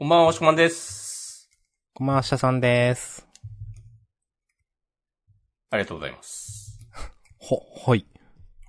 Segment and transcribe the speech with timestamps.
[0.00, 1.50] こんばんは、おしこまんです。
[1.92, 3.26] こんばんは、下さんです。
[5.70, 6.78] ありがとうございます。
[7.40, 8.06] ほ、ほい。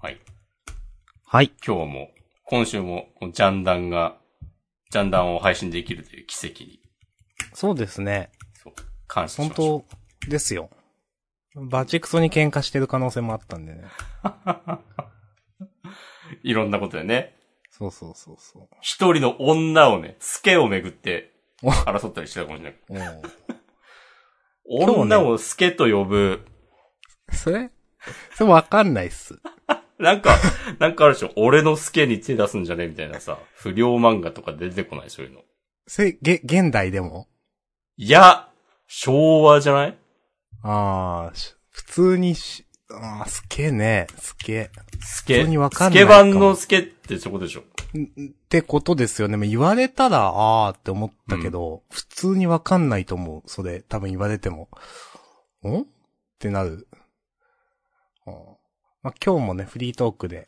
[0.02, 0.20] はい。
[1.24, 1.52] はい。
[1.64, 2.10] 今日も、
[2.46, 4.18] 今週も、このジャンダンが、
[4.90, 6.82] ジャンダンを配信できるという奇跡に、
[7.54, 8.32] そうですね。
[8.56, 8.74] そう、
[9.06, 9.86] 感謝し本ましょ
[10.24, 10.72] 当ですよ。
[11.54, 13.84] バチクソに喧嘩してる可能性もあったんでね。
[14.24, 14.80] う。
[16.42, 17.39] いろんなことでね、
[17.80, 21.32] そうそうそうそ一人の女をね、スケをめぐって、
[21.64, 21.70] お。
[21.72, 23.22] 争ったりしてたかもしれない。
[24.66, 26.46] 女をスケと呼ぶ、
[27.32, 27.72] それ？
[28.36, 29.40] それわかんないっす。
[29.98, 30.38] なんか、
[30.80, 31.32] なんかあるでしょ。
[31.36, 32.88] 俺のスケに手出すんじゃね？
[32.88, 35.10] みたいなさ、不良漫画とか出てこない？
[35.10, 35.42] そういうの。
[35.88, 37.28] それ、げ、現代でも？
[37.98, 38.50] いや、
[38.88, 39.98] 昭和じゃない？
[40.64, 44.08] ああ、し普通にし、ああ、すげえね。
[44.18, 44.72] すげえ。
[45.02, 47.62] スケ、普通にわかスんないかもケ版のスケってそこでしょ？
[47.98, 49.38] んってことですよね。
[49.38, 53.50] まあ言われたら、あーって思ったけど、普通にわかんないと思う。
[53.50, 54.70] それ、多分言われても。
[55.64, 55.86] んっ
[56.40, 56.88] てなる。
[58.26, 58.34] あー
[59.04, 60.48] まあ、今日もね、フリートークで、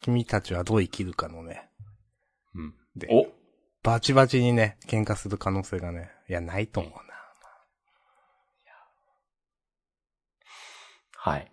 [0.00, 1.68] 君たちはどう生きるかのね、
[2.54, 2.74] うん。
[2.96, 3.26] で、お？
[3.82, 7.00] バチバチにね、喧嘩する可能性がね、いや、ないと思うな。
[11.14, 11.51] はい。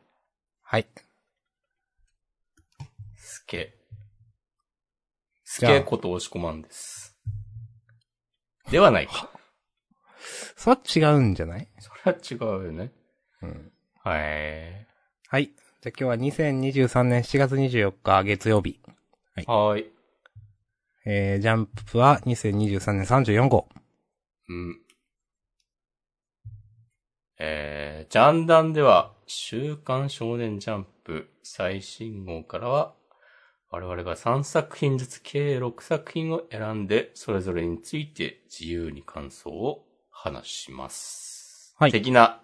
[0.71, 0.87] はい。
[3.15, 3.73] スケ。
[5.43, 7.17] スじゃあケこと押し込まんです。
[8.69, 9.31] ではないか。
[10.55, 11.67] それは違うんじゃない？
[11.79, 12.91] それは違うよね。
[13.41, 13.71] うん。
[14.03, 14.87] はい。
[15.27, 15.47] はい。
[15.47, 18.79] じゃあ今日は2023年7月24日月曜日。
[19.47, 19.91] はーい。
[21.07, 23.67] えー、ジャンプは2023年34号。
[24.49, 24.79] うん。
[27.39, 32.95] えー、ジャンダンでは、週刊少年ジャンプ最新号からは、
[33.69, 41.75] 我々が3作品ずつ計6作品を選んで、それぞれについて自由に感想を話します。
[41.77, 42.41] はい的な、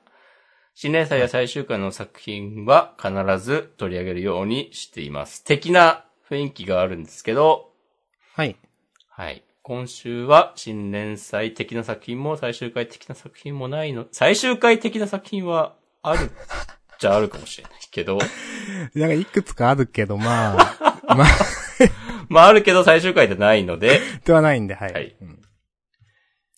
[0.75, 3.13] 新連載や最終回の作品は必
[3.43, 5.43] ず取り上げるようにしています。
[5.43, 7.71] 的な雰囲気があるんですけど、
[8.35, 8.57] はい。
[9.09, 9.43] はい。
[9.63, 14.05] 今週は新連載的な作品も最終回的な作品もないの。
[14.11, 15.73] 最終回的な作品は
[16.09, 16.31] ある
[16.99, 18.19] じゃあるかもしれないけど。
[18.95, 20.55] なんかいくつかあるけど、まあ、
[21.15, 21.27] まあ、
[22.29, 24.93] まああるけど最終回でないので、ではないんで、はい。
[24.93, 25.41] はいうん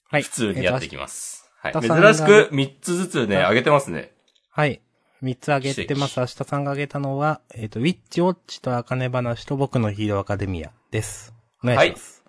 [0.09, 0.21] はい。
[0.21, 1.49] 普通にやっていききます。
[1.59, 1.73] はい。
[1.73, 1.89] 珍し
[2.23, 4.13] く3つずつね、はい上げてますね。
[4.51, 4.81] はい。
[5.21, 6.19] 三つ挙げてます。
[6.19, 11.33] 明日さんが挙げたのは、えっ、と、ウィッチウォッチと茜話と僕のヒーローアカデミアです。
[11.63, 12.23] お願いします。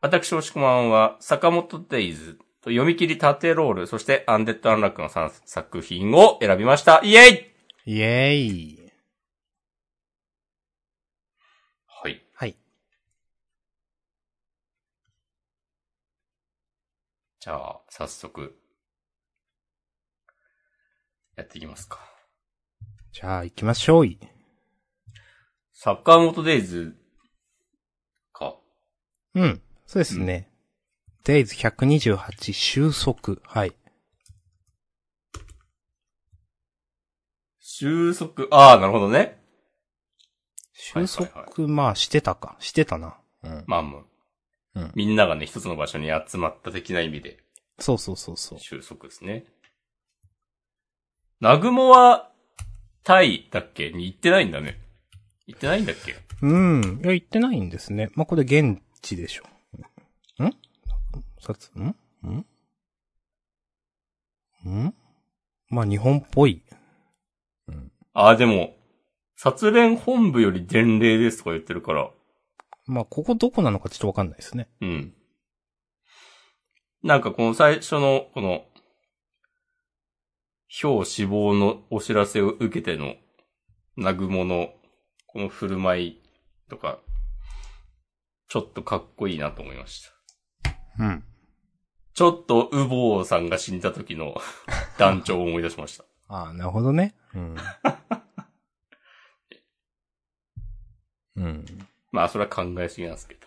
[0.00, 7.00] 私、おしこまんは、坂本デイズと読み切り縦ロール、そしてアンデッド・アンラックの3作品を選びました。
[7.04, 7.48] イエイ
[7.86, 8.92] イエーイ。
[11.86, 12.22] はい。
[12.34, 12.56] はい。
[17.40, 18.58] じゃあ、早速、
[21.36, 22.00] やっていきますか。
[23.12, 24.18] じゃあ、行きましょうい。
[25.72, 26.96] 坂本デイズ
[28.32, 28.56] か。
[29.34, 29.62] うん。
[29.86, 30.47] そうですね。
[31.28, 33.36] デイズ128収束。
[33.44, 33.74] はい。
[37.60, 39.38] 収束、ああ、なるほどね。
[40.72, 42.56] 収束、まあ、してたか。
[42.60, 43.18] してたな。
[43.42, 43.64] うん。
[43.66, 44.06] まあもう、
[44.76, 47.40] うんみんながね、一つの場所に集まった的な意味で、
[47.78, 48.58] そうそうそうそう。
[48.58, 49.44] 収束ですね。
[51.42, 52.32] ナグモは、
[53.04, 54.80] タイだっけに行ってないんだね。
[55.46, 56.16] 行ってないんだっけ？
[56.40, 56.80] うん。
[56.80, 58.08] いや、言ってないんですね。
[58.14, 59.44] まあ、これ現地でしょ。
[60.42, 60.56] ん
[61.40, 61.94] さつ、ん？
[62.26, 62.46] ん？
[64.68, 64.94] ん？
[65.70, 66.62] まあ、日本っぽい。
[68.12, 68.74] ああ、でも、
[69.36, 72.10] 殺練本部より伝令ですとか言ってるから、
[72.86, 74.68] まあ、ここどこなのかちょっとわかんないですね。
[74.80, 75.14] うん。
[77.02, 78.64] なんかこの最初の、この、
[80.82, 83.14] 表死亡のお知らせを受けての、
[83.96, 84.72] ナグモの、
[85.26, 86.22] この振る舞い
[86.68, 86.98] とか、
[88.48, 91.04] ちょっとかっこいいなと思いました。
[91.04, 91.24] うん。
[92.18, 94.34] ちょっと、ウボウさんが死んだ時の
[94.98, 96.04] 団長を思い出しました。
[96.26, 97.14] ああ、なるほどね。
[97.32, 97.54] うん。
[101.36, 101.64] うん。
[102.10, 103.46] まあ、それは考えすぎなんですけど。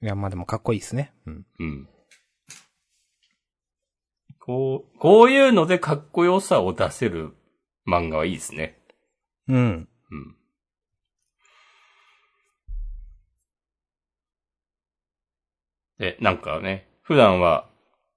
[0.00, 1.12] いや、まあでもかっこいいですね。
[1.26, 1.46] うん。
[1.58, 1.86] うん。
[4.38, 7.36] こう、こういうのでかっこよさを出せる
[7.86, 8.80] 漫画はいいですね。
[9.48, 9.86] うん。
[10.10, 10.34] うん。
[15.98, 17.66] で、なんかね、普段は、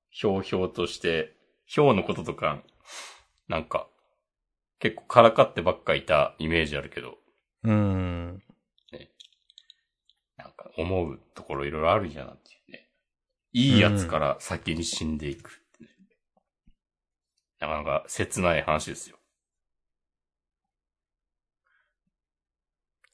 [0.10, 1.34] ひょうひょうとして、
[1.66, 2.62] ひょうのこととか、
[3.48, 3.88] なんか、
[4.80, 7.18] 結構からかってばっかいたイメージあるけど、
[7.64, 8.44] うん。
[10.36, 12.90] なんか思うところいろいろあるじゃんっていうね。
[13.54, 15.90] いいやつから先に死んでいくってね、
[17.62, 19.16] なかなか切ない話ですよ。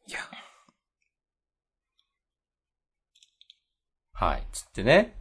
[0.08, 0.22] いや。
[4.14, 4.48] はい。
[4.52, 5.17] つってね。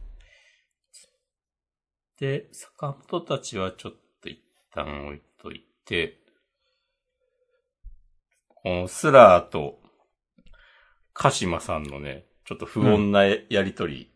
[2.19, 3.91] で、坂本たちはちょっ
[4.21, 4.39] と一
[4.73, 6.19] 旦置いといて、
[8.49, 9.79] このスラーと
[11.13, 14.11] 鹿島さんのね、ちょっと不穏なやりとり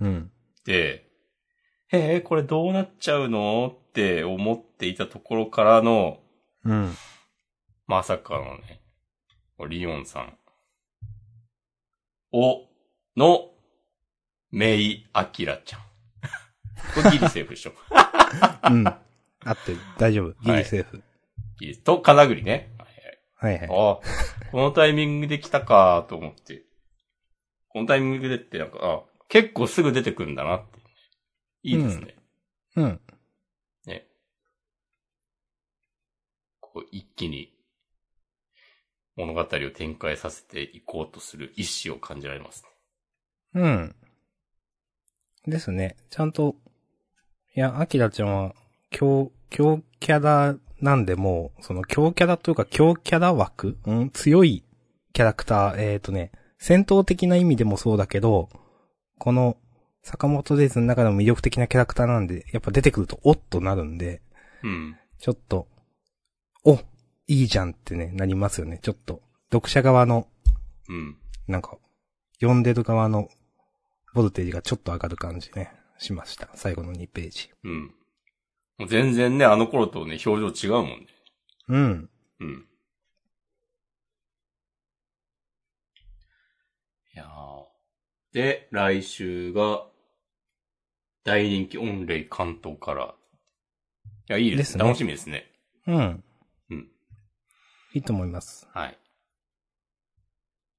[0.00, 0.30] うん。
[0.64, 1.06] で、
[1.88, 6.20] へえ、これどうなっちゃうのって思っていたところからの、
[6.64, 6.94] うん。
[7.86, 8.82] まさかのね、
[9.68, 10.38] リオンさん。
[12.32, 12.66] お、
[13.16, 13.50] の、
[14.50, 15.95] メイ・アキラちゃん。
[16.94, 17.72] これギリセーフでしょ。
[18.70, 18.86] うん。
[18.86, 19.00] あ
[19.50, 20.34] ってる、大丈夫。
[20.42, 21.02] ギリセーフ。
[21.60, 22.70] ギリと、金栗ね。
[23.36, 23.68] はいはい。
[23.68, 24.00] ああ、こ
[24.52, 26.64] のタイミングで来たかと思って。
[27.68, 30.78] このタイミングでってなんか、あ結構すぐ出てくるんだなって。
[31.62, 32.16] いいですね。
[32.76, 33.00] うん。
[33.86, 34.06] ね。
[36.60, 37.52] こう一気に
[39.16, 42.64] 物語を展開させていこうとする意志を感じられます
[43.54, 43.62] ね。
[43.62, 43.96] うん。
[45.46, 45.96] ですね。
[46.10, 46.56] ちゃんと、
[47.56, 48.54] いや、アキラちゃんは、
[48.90, 54.62] 強、強キャラなんでもう、その強キャラというか強キャラ枠うん強い
[55.14, 58.50] キャラクター、えっ、ー、とね、戦闘的な意味でもそうだけど、
[59.18, 59.56] この、
[60.02, 64.20] 坂本デイズの中でも魅力的なキャラクターなんで、やっぱ出てくると、おっとなるんで、
[64.62, 64.96] うん。
[65.18, 65.66] ちょっと、
[66.62, 66.74] お、
[67.26, 68.80] いいじゃんってね、なりますよね。
[68.82, 70.28] ちょっと、読者側の、
[70.90, 71.16] うん。
[71.48, 71.78] なんか、
[72.38, 73.30] 読んでる側の、
[74.12, 76.48] ボルテージがちょっと上がる感じね、しました。
[76.54, 77.50] 最後の2ページ。
[77.64, 77.94] うん。
[78.78, 81.06] もう全然ね、あの頃とね、表情違うもんね。
[81.68, 82.10] うん。
[82.40, 82.66] うん。
[87.14, 87.66] いやー
[88.32, 89.86] で、来週が、
[91.24, 93.14] 大人気御礼関東から。
[94.28, 94.58] いや、いいですね。
[94.58, 95.50] ですね楽しみですね。
[95.86, 96.24] うん。
[96.70, 96.90] うん。
[97.94, 98.68] いいと思います。
[98.72, 98.98] はい。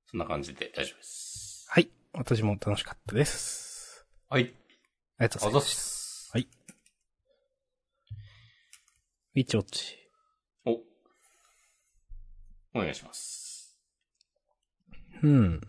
[0.05, 1.65] そんな感じで大丈夫です。
[1.69, 1.89] はい。
[2.13, 4.05] 私も楽しかったです。
[4.29, 4.53] はい。
[5.19, 5.75] ありがとうございます。
[5.75, 6.29] す。
[6.31, 6.47] はい。
[9.35, 9.97] ウィッチウォッチ。
[10.63, 10.73] お。
[12.75, 13.75] お願いします。
[15.23, 15.61] うん。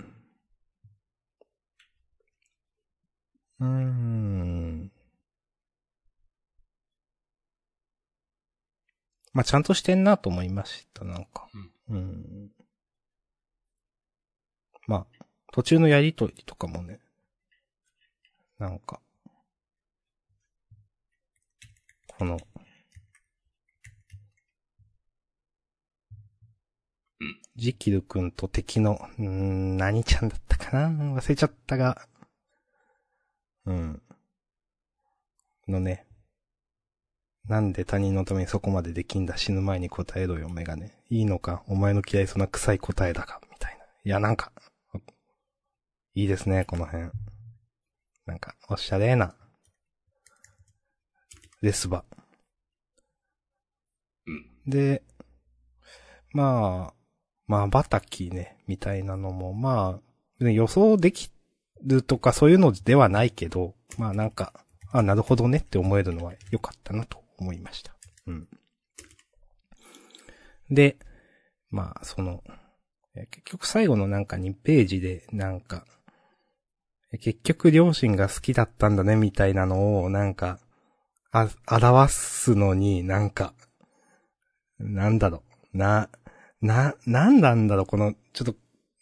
[3.61, 4.93] うーん。
[9.33, 11.49] まあ、ちゃんとしてんなと思いました、なんか。
[11.89, 12.51] うん。
[14.87, 17.01] まあ、途中のやりとりとかもね、
[18.59, 19.01] なんか、
[22.19, 22.37] この、
[27.55, 31.15] ジキル君と敵の、何ちゃんだったかな？
[31.15, 31.97] 忘れちゃったが、
[33.67, 34.03] うん。
[35.69, 36.07] のね。
[37.47, 39.37] なんで他人のためにそこまでできんだ？
[39.37, 40.93] 死ぬ前に答えろよ、メガネ。
[41.11, 41.63] いいのか？
[41.69, 43.85] お前の嫌いそうな臭い答えだが、みたいな。
[43.85, 44.51] いや、なんか、
[46.15, 47.11] いいですね、この辺。
[48.27, 49.37] なんか、おしゃれな。
[51.61, 52.05] レスバ。
[54.27, 54.47] うん。
[54.67, 55.03] で、
[56.33, 56.95] まあ、
[57.47, 60.01] まあ、バタキね、みたいなのも、ま
[60.41, 61.31] あ、予想でき
[61.83, 64.53] るとかそういうのではないけど、まあなんか、
[64.93, 67.95] あ、なるほどねって思えるのは良かったなと思いました。
[68.27, 68.49] うん。
[70.71, 70.97] で、
[71.71, 72.43] まあ、その、
[73.15, 75.85] え結局最後のなんか2ページで、なんか、
[77.13, 80.61] え結局両親が好きだったんだねみたいなのを、なんか、
[81.31, 83.55] あ、表すのになんか、
[84.79, 85.43] なんだろ
[85.75, 86.09] う、な、
[86.61, 88.55] な、なんなんだろう、この、ちょっと、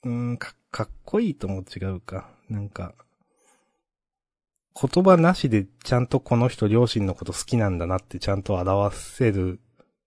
[0.04, 2.30] うん、か、かっこいいとも違うか。
[2.48, 2.94] なんか、
[4.78, 9.58] 言葉なしでちゃんとこの人両親のこと好きなんだなってちゃんと表せる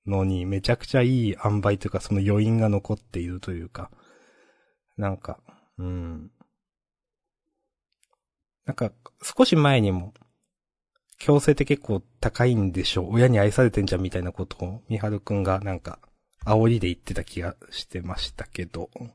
[0.06, 3.90] のにめちゃくちゃいい塩梅というかその余韻が残っているというか、
[4.96, 5.40] なんか、
[5.80, 6.32] うん。
[8.66, 8.92] なんか、
[9.24, 10.14] 少し前にも、
[11.20, 13.14] 強制って結構高いんでしょう。
[13.14, 16.00] 親に愛されてんじゃんみたいなことを、みはるくんがなんか、
[16.46, 19.12] 煽りで言ってた気がしてましたけど、うん。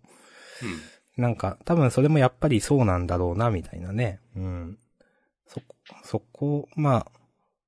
[1.16, 4.20] なんか、多分それもやっぱりそうなんだろうな、みたいなね。
[4.36, 4.78] うん。
[5.46, 7.12] そこ、そこ、まあ、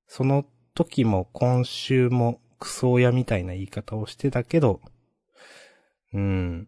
[0.07, 4.81] その時も今週もクソ親みたいな言い方をしてたけど、
[6.13, 6.67] うん。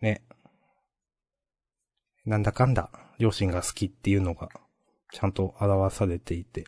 [0.00, 0.22] ね。
[2.24, 4.48] なんだかんだ、両親が好きっていうのが、
[5.12, 6.64] ちゃんと表されていて、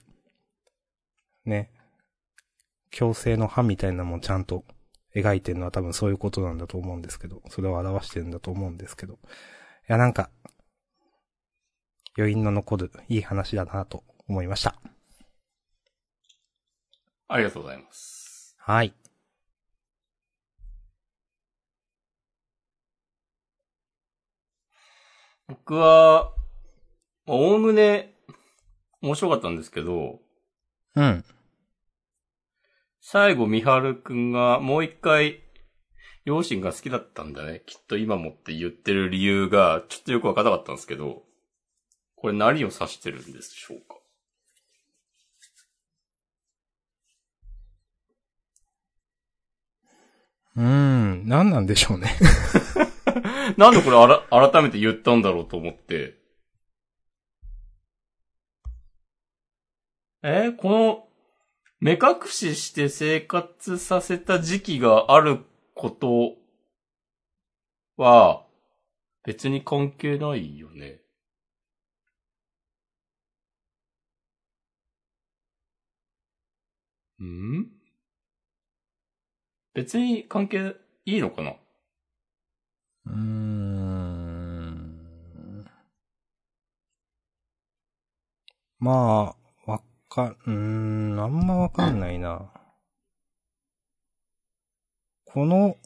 [1.45, 1.71] ね。
[2.91, 4.65] 強制の歯みたいなのもちゃんと
[5.15, 9.15] 描いてるのは多分そういうことなんだと思うんですけど、それを表してるんだと思うんですけど。
[9.15, 9.17] い
[9.89, 10.31] や、なんか、
[12.17, 14.77] 余韻の残るいい話だなと思いました。
[17.29, 18.57] ありがとうございます。
[18.59, 18.93] はい。
[25.49, 26.33] 僕は、
[27.27, 28.15] まあおおむね
[29.03, 30.21] 面白かったんですけど、
[30.95, 31.25] うん。
[33.01, 35.41] 最後、みはるくんがもう一回、
[36.27, 37.63] 両親が好きだったんだね。
[37.65, 41.23] きっと今もって言ってる理由が、ちょっとよくわからなかったんですけど、
[42.17, 43.97] これ何を指してるんでしょうか？
[50.57, 52.15] うーん、何なんでしょうね。
[53.57, 56.20] なんでこれあら、改めて言ったんだろうと思って。
[60.23, 61.09] えーこの、
[61.81, 66.37] 目隠しして生活させた時期があること
[67.97, 68.45] は、
[69.25, 71.01] 別に関係ないよね。
[77.23, 77.71] ん？
[79.75, 80.75] 別に関係
[81.05, 81.53] いいのかな？
[83.07, 83.61] うーん。
[88.79, 89.40] まあ、
[90.11, 92.53] か、うーん、あんまわかんないな。
[95.25, 95.77] この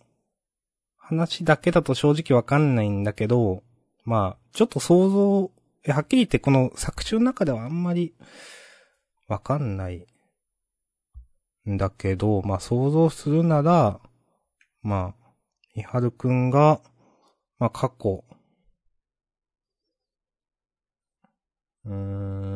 [0.96, 3.62] 話だけだと正直わかんないんだけど、
[4.04, 5.50] まあ、ちょっと想像、
[5.92, 8.14] はっきり言ってこの作中の中ではあんまり
[9.28, 10.06] わかんない
[11.68, 14.00] んだけど、まあ想像するなら、
[14.82, 15.32] まあ、
[15.74, 16.80] みはるくんが、
[17.58, 18.24] まあ過去、
[21.84, 22.53] うーん、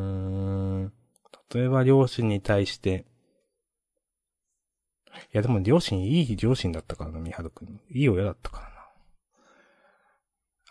[1.53, 3.05] 例えば両親に対して、
[5.33, 7.81] いやでも両親いい両親だったからな、みはるくん。
[7.89, 8.69] いい親だったからな。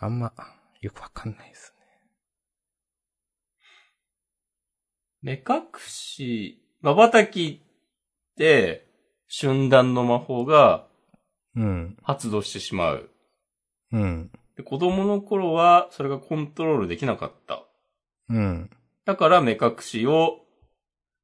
[0.01, 0.33] あんま、
[0.81, 1.73] よくわかんないです
[5.21, 7.61] 目隠し、瞬き
[8.37, 8.87] で、
[9.27, 10.87] 瞬断の魔法が
[11.55, 11.63] ね。
[11.63, 11.97] うん。
[12.03, 13.09] 発動してしまう。
[13.91, 14.31] うん。
[14.55, 17.65] で子供の頃は、それがコントロールできなかった。
[18.29, 18.69] うん。
[19.05, 20.39] だから目隠しを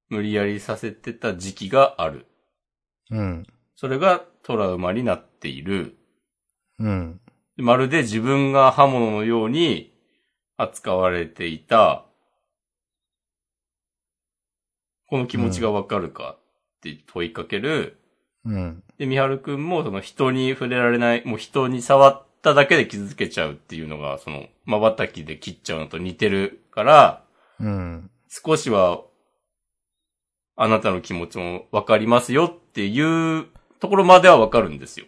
[0.10, 2.26] 無理やりさせてた時期がある。
[3.12, 3.48] うん。
[3.76, 5.98] それがトラウマになっている。
[6.80, 7.22] うん。
[7.58, 9.94] でまるで自分が刃物のように
[10.58, 12.06] 扱われていた。
[15.08, 18.00] この気持ちがわかるかって問いかける。
[18.46, 18.84] うん。
[18.98, 27.24] で、みはるくんもその人に触れられない、もう人に触っただけで傷つけちゃうっていうのが、その、瞬きで切っちゃうのと似てるから、
[27.60, 28.12] うん。
[28.30, 29.02] 少しは、
[30.56, 33.48] あなたの気持ちもわかりますよっていう
[33.80, 35.06] ところまではわかるんですよ。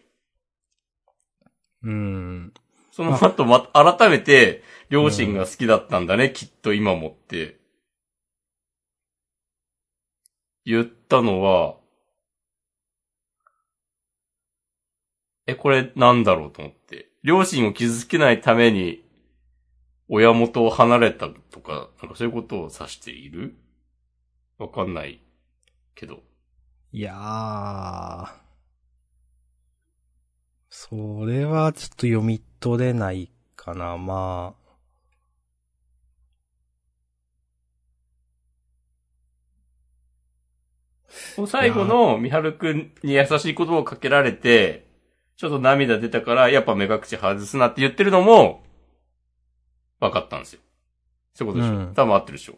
[1.84, 2.54] うん。
[2.92, 7.60] その後ま、 改めて、両親が好きだったんだね、きっと今もって。
[10.66, 11.78] 言ったのは、
[15.46, 17.10] え、これなんだろうと思って。
[17.24, 19.06] 両親を傷つけないために、
[20.10, 23.56] 親元を離れたとか、なんかそういうことを指している？
[24.58, 25.22] わかんない
[25.98, 26.22] けど。
[26.92, 28.28] いやー。
[30.70, 34.68] それはちょっと読み取れないかな、まあ。
[41.48, 44.88] 最後のみはるくんに優しい言葉をかけられて、
[45.36, 48.64] ちょっと涙出たから、やっぱ目隠し外すなって言ってるのも、
[50.00, 50.62] 分かったんですよ。
[51.34, 52.56] そういうことでしょ、うん多分合ってるでしょ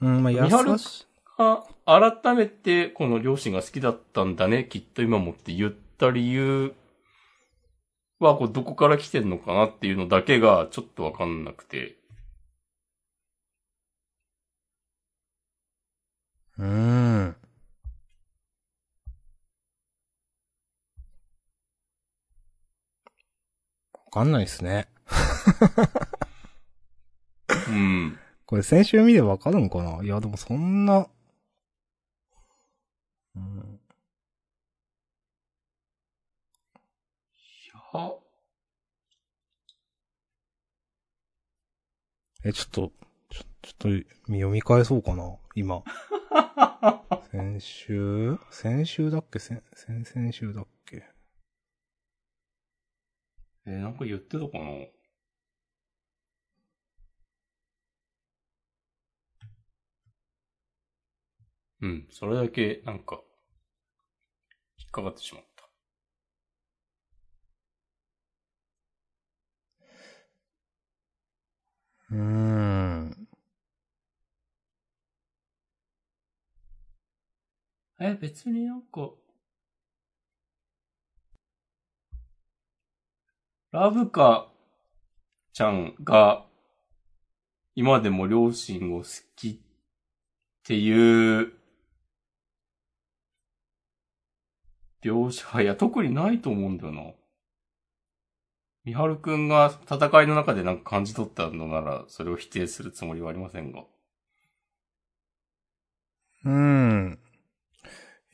[0.00, 1.06] うん、まあ、優みはるし
[1.38, 1.64] あ
[1.98, 6.72] 改めて、この両親が好きだったんだね、きっと今もって言った理由
[8.20, 11.96] は、こうどこから来てんのかなっていうのだけが、ちょっとわかんなくて。
[16.58, 17.36] うーん。
[23.94, 24.88] わかんないですね。
[27.68, 28.18] うん。
[28.46, 30.04] これ先週見ればわかるんかな？
[30.04, 31.08] いや、でもそんな、
[33.40, 33.80] うん、
[37.92, 38.20] は
[42.44, 42.92] え、ちょっと、
[43.30, 43.88] ちょ、ちょっと
[44.26, 45.36] 読み返そうかな。
[45.54, 45.82] 今。
[47.30, 48.38] 先週？
[48.50, 49.38] 先週だっけ？
[49.38, 51.04] 先、先々週だっけ？
[53.66, 54.86] えーなんか言ってたかな？
[61.82, 63.29] うん、それだけ、なんか、引
[64.90, 65.64] っかかってしまった。
[72.10, 73.28] うーん。
[78.00, 79.10] え、別になんか、
[83.72, 84.48] ラブカ
[85.52, 86.44] ちゃんが
[87.76, 89.58] 今でも両親を好きっ
[90.64, 91.52] ていう
[95.02, 97.02] 描写はいや、特にないと思うんだよな。
[98.84, 103.84] みはるくんが戦いの中でなんか感じ取ったのなら、それを否定するつもりはありませんが。
[106.44, 107.18] うーん。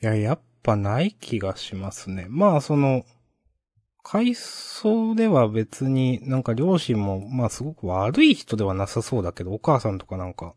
[0.01, 2.27] いや、やっぱない気がしますね。
[2.29, 3.03] まあ、その、
[4.09, 10.55] 回想では別になんか両親も、まあすごく悪い人ではなさそうだけど、お母さんとかなんか、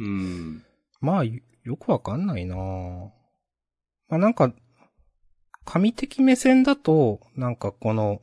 [0.00, 0.64] うん。
[1.00, 4.52] まあ、よよくわかんないなまあなんか、
[5.64, 8.22] 神的目線だと、なんかこの、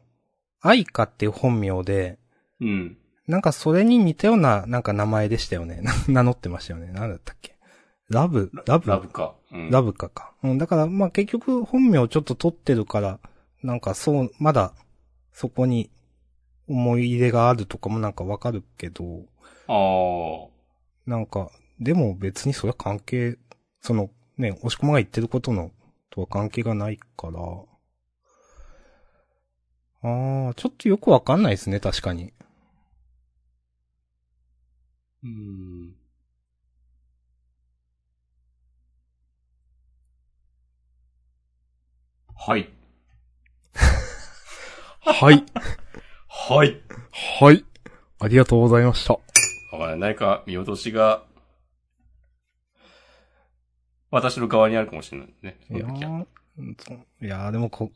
[0.59, 2.19] 愛花っていう本名で、
[2.59, 2.97] うん。
[3.27, 5.81] なんかそれに似たような、なんか名前でしたよね。
[6.07, 6.91] 名乗ってましたよね。
[6.91, 7.55] なんだったっけ？
[8.09, 9.35] ラブ、ラブ、ラブか。
[9.51, 9.69] うん。
[9.69, 10.33] ラブカか。
[10.43, 13.19] うん、だから、まあ結局本名ちょっと取ってるから、
[13.63, 14.73] なんかそう、まだ、
[15.33, 15.91] そこに
[16.67, 19.25] 思い入れがあるとかもなんかわかるけど、
[19.67, 21.09] ああ。
[21.09, 23.37] なんか、でも別にそれは関係、
[23.81, 25.71] その、ね、押し込まが言ってることの、
[26.09, 27.39] とは関係がないから、
[30.03, 32.33] ああ、ちょっとよくわかんないですね、確かに。
[35.23, 35.95] うん。
[42.35, 42.69] はい。
[44.99, 45.43] はい。
[46.27, 46.81] はい。
[47.39, 47.65] はい。
[48.19, 49.13] ありがとうございました。
[49.13, 49.19] わ
[49.79, 50.13] かんない。
[50.13, 51.23] 何か見落としが、
[54.11, 55.59] 私の側にあるかもしれないね。
[55.67, 56.25] そいやー
[57.21, 57.91] やーでもこ、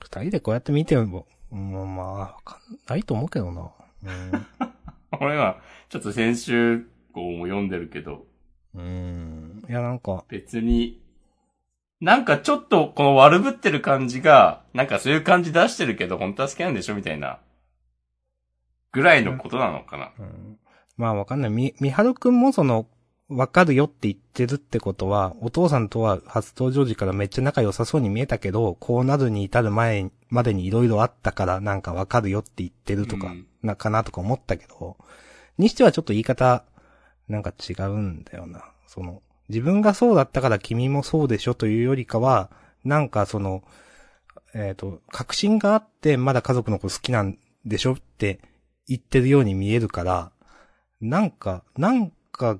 [0.00, 3.70] 二人でこうやって見ても、うん、まあ、わかんないと思うけどな。
[5.20, 8.26] 俺は、ちょっと先週号も読んでるけど、
[8.74, 8.82] うん。
[8.82, 9.70] うん。
[9.70, 11.00] いや、なんか、別に、
[12.00, 17.38] なんかちょっとこの悪ぶってる感じが、なんかそういう感じ出してるけど、本当は好きなんでしょみたいな、
[18.92, 20.12] ぐらいのことなのかな。
[20.18, 20.58] うん、
[20.96, 21.50] まあわかんない。
[21.50, 22.86] み、みはるくんもその、
[23.28, 34.98] わかるよって言ってるってことは、お父さんとは初登場時からめっちゃ仲良さそうに見えたけど、こうなるに至る前までに色々あったからなんかわかるよって言ってるとかうん、な、かなとか思ったけど、
[35.56, 36.64] にしてはちょっと言い方、
[37.28, 38.64] なんか違うんだよな。
[38.86, 42.50] その、自分がそうだったから君もそうでしょというよりかは、
[42.84, 43.62] なんかその、
[44.54, 48.40] えっ、と、確信があって、まだ家族のこと好きなんでしょって
[48.86, 50.32] 言ってるように見えるから、
[51.00, 52.58] なんか、なんか、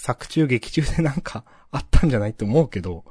[0.00, 3.04] 作中劇中でなんかあったんじゃないって思うけど、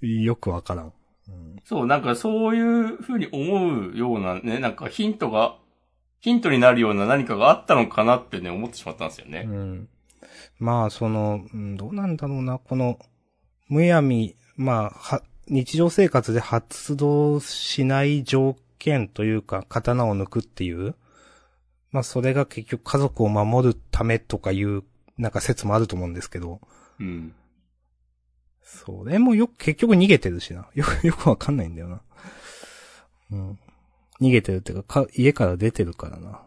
[0.00, 0.92] よくわからん。
[1.28, 5.56] うんそう、なんかそういう風に思うようなね、なんかヒントが、
[6.20, 9.44] ヒントになるような何かがあったのかなってね、思ってしまったんですよね。
[9.46, 9.88] うん。
[10.58, 12.98] まあ、その、うんどうなんだろうな、この、
[13.68, 20.94] むやみ、まあ、は、日常生活で発動しない条件というか、刀を抜くっていう、
[21.90, 24.82] まあ、それが結局家族を守るためとかいう、
[25.18, 26.60] なんか説もあると思うんですけど、
[27.00, 27.34] うん。
[28.62, 30.68] それもよく、結局逃げてるしな。
[30.74, 32.02] よく、 よくわかんないんだよな。
[33.30, 33.58] うん。
[34.20, 36.42] 逃げてるっていうか、か、家から出てるからな。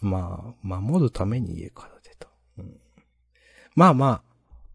[0.00, 2.28] まあ、守るために家から出た。
[2.58, 2.80] うん。
[3.74, 4.22] まあま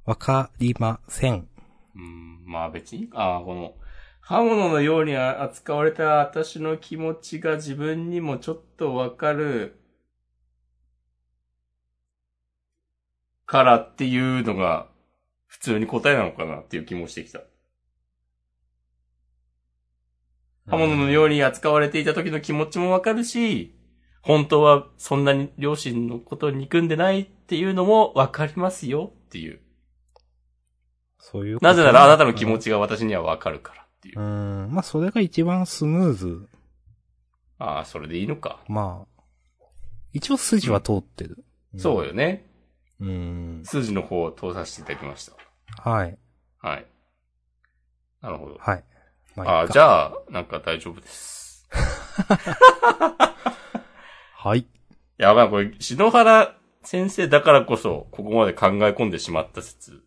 [0.05, 1.47] あ、わかりません。
[1.95, 3.75] うん、まあ別に、ああ、この、
[4.19, 9.79] 刃物のように扱われた私の気持ちが自分にもちょっとわかる
[13.45, 14.87] からっていうのが
[15.47, 17.41] 普通に答えなのかなっていう気もしてきた。
[20.67, 23.75] 刃物のように扱われていた時の気持ちもわかるし、
[24.21, 29.59] 本当はそんなに両親のことを憎んでないっていうのもわかりますよっていう。
[31.19, 34.23] そういうなぜならあなたの気持ちが私にはわかるからっていうう。
[34.23, 34.69] ん。
[34.71, 36.47] まあ、それが一番スムーズ。
[37.59, 38.63] ああ、それでいいのか。
[38.67, 39.65] まあ、
[40.13, 41.43] 一応筋は通ってる。
[41.77, 42.45] そうよね。
[42.99, 43.61] うん。
[43.65, 45.29] 数字の方を通させていただきまし
[45.81, 46.17] はい。
[46.61, 46.67] た。
[46.69, 46.85] はい。
[48.21, 48.57] なるほど。
[48.59, 48.83] はい。
[49.35, 51.67] まああ、じゃゃあ、なんか大丈夫です。
[54.37, 54.59] はい。
[54.59, 54.67] い
[55.17, 60.03] や、まあこれ、篠原先生だからこそ、ここまで考え込んでしまった説、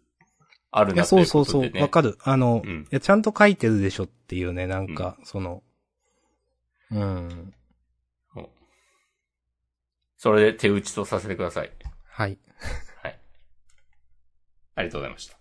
[0.70, 1.70] あるいや、なとそいううことで、そうそう。
[1.72, 1.81] ね。
[1.83, 2.18] わかる。
[2.22, 5.62] あの、うんいや、ちゃんと書いてるでしょっていうね、なんか、その、
[6.90, 7.53] うん。
[10.16, 11.70] それで手打ちとさせてください。
[12.18, 12.37] はい。
[13.00, 13.20] はい。
[14.74, 15.38] ありがとうございました。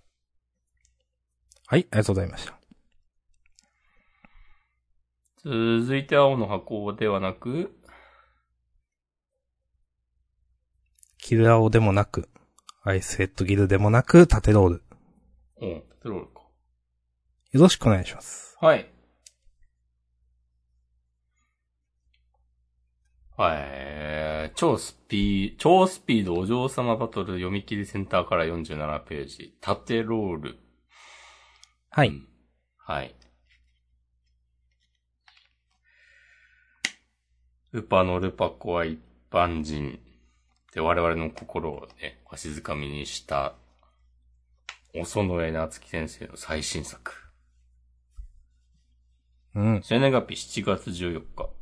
[1.65, 2.59] はい、ありがとうございました。
[5.43, 7.75] 続いて青の箱ではなく、
[11.17, 12.29] キルラオでもなく、
[12.83, 14.83] アイスヘッドギルでもなく、タテロール。
[15.59, 16.41] うん、タテロールか。
[17.53, 18.55] よろしくお願いします。
[18.61, 18.77] はい。
[18.77, 18.91] はい、
[23.39, 29.55] えー超スピー、超スピードお嬢様バトル読み切りセンターから47ページ。
[29.61, 30.57] タテロール。
[31.91, 32.09] はい。
[32.09, 32.27] うん
[32.87, 33.13] はい。
[37.73, 38.97] ウパのルパコは一
[39.29, 39.99] 般人
[40.73, 43.55] で我々の心をね、わしづかみにした、
[44.95, 47.11] おそのえなつき先生の最新作。
[49.53, 49.81] うん。
[49.83, 51.56] 生年月日7月14日。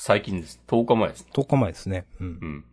[0.00, 0.60] 最近です。
[0.68, 1.26] 10日前です。
[1.32, 2.06] 10日前ですね。
[2.20, 2.46] うんう。
[2.46, 2.64] ん。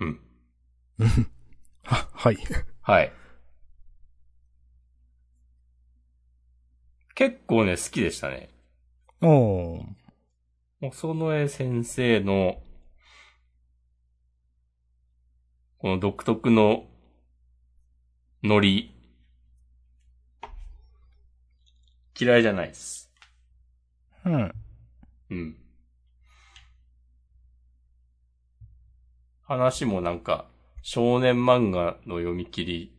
[0.00, 0.20] うん。
[1.84, 2.36] は、はい。
[2.82, 3.12] はい。
[7.14, 8.50] 結構ね、好きでしたね。
[9.22, 9.86] おー。
[10.82, 12.62] おそのえ先生の、
[15.78, 16.84] この独特の
[18.42, 18.97] ノリ、
[22.18, 23.10] 嫌いじゃないです。
[24.24, 24.54] うん。
[25.30, 25.56] うん。
[29.42, 30.46] 話もなんか、
[30.82, 32.92] 少年漫画の読み切り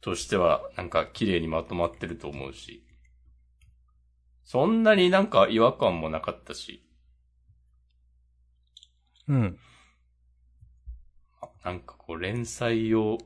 [0.00, 2.82] としては、なんか綺麗にまとまってると思うし、
[4.44, 6.82] そんなになんか違和感もなかったし、
[9.28, 9.58] うん。
[11.40, 13.18] あなんかこう連載を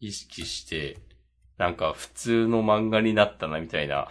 [0.00, 0.98] 意識して、
[1.60, 4.08] なんか普通の漫画になったなみたいな、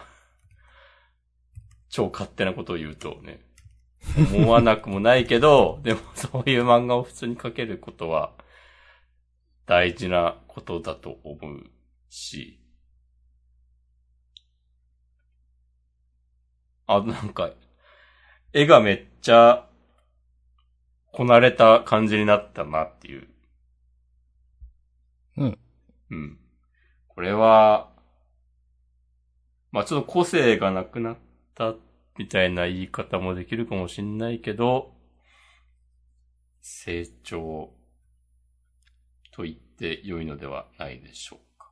[1.88, 3.40] 超勝手なことを言うとね、
[4.32, 8.32] 思わなくもないけど、 でもそういう漫画を普通に描けることは
[9.66, 11.64] 大事なことだと思う
[12.08, 12.60] し、
[16.86, 17.50] あ、なんか、
[18.52, 19.68] 絵がめっちゃ
[21.10, 23.28] こなれた感じになったなっていう。
[25.36, 25.58] うん。
[26.10, 26.39] うん。
[27.20, 27.90] これは、
[29.72, 31.18] まあちょっと個性がなくなっ
[31.54, 31.74] た
[32.16, 34.94] みたいな言い方もできるかもしんないけど、
[36.62, 37.74] 成長
[39.32, 41.70] と言って良いのではないでしょうか。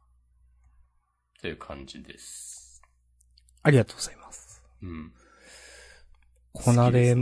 [1.41, 2.83] という感じです。
[3.63, 4.63] ありがとうございます。
[4.83, 5.13] うん。
[6.53, 7.17] こなれ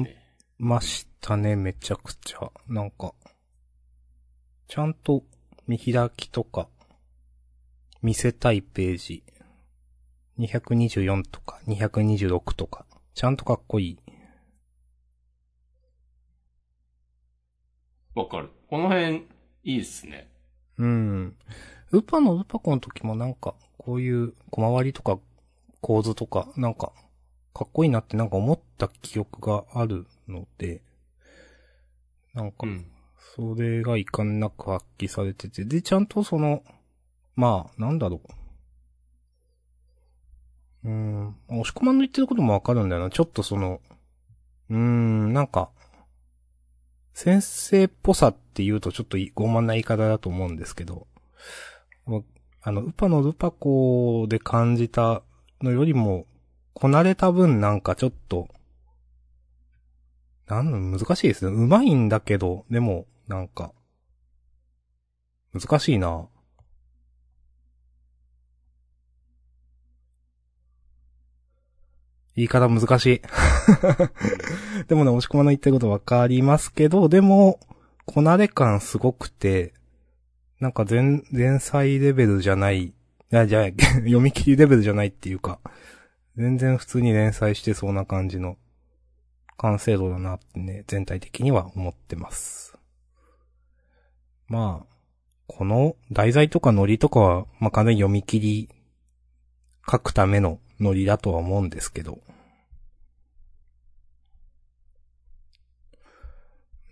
[0.59, 2.51] ましたね、めちゃくちゃ。
[2.67, 3.15] なんか、
[4.67, 5.23] ちゃんと
[5.69, 6.69] 見開きとか、
[8.03, 9.25] 見せたいページ、
[10.39, 13.99] 224とか226とか、ちゃんとかっこいい。
[18.15, 18.51] わかる。
[18.69, 19.27] この辺、
[19.65, 20.31] いいっすね。
[20.79, 21.37] うん。
[21.93, 25.19] ウパのウパコの時もなんか、こういう小回りとか
[25.81, 26.93] 構図とか、なんか、
[27.55, 30.83] かっこいいなってなんか思った記憶があるので、
[32.35, 32.87] なんかう、ん。
[33.35, 36.63] それがいかんなく発揮されてて、で、ちゃんとその、
[37.37, 38.21] まあ、なんだろ
[40.85, 40.89] う。
[40.89, 43.11] うん、押し込まんの言ってることもわかるんだよな。
[43.11, 43.81] ちょっとその、
[44.71, 45.71] うーん、なんか、
[47.13, 51.07] 先生っぽさって言うとちょっと傲慢な言い方だと思うんですけど、
[52.63, 55.23] あの、ウパのルパコで感じた
[55.63, 56.27] のよりも、
[56.75, 58.49] こなれた分なんかちょっと、
[60.47, 61.57] なんの難しいですね。
[61.57, 63.73] うまいんだけど、でも、なんか、
[65.53, 66.29] 難しいな。
[72.37, 73.23] 言い方難しい。
[74.89, 77.59] でもね、押し込まの言ってことわかりますけど、でも、
[78.05, 79.73] こなれ感すごくて、
[80.61, 82.95] なんか前、前菜レベルじゃない、
[83.33, 83.65] あ、じゃあ、
[84.05, 85.61] 読み切りレベルじゃないっていうか、
[86.37, 88.59] 全然普通に連載してそうな感じの
[89.57, 92.79] 完成度だなってね、全体的には思ってます。
[94.47, 94.97] まあ、
[95.47, 98.69] この題材とかノリとかは、まあ完全に読み切り
[99.91, 102.21] 書くためのノリだとは思うんですけど。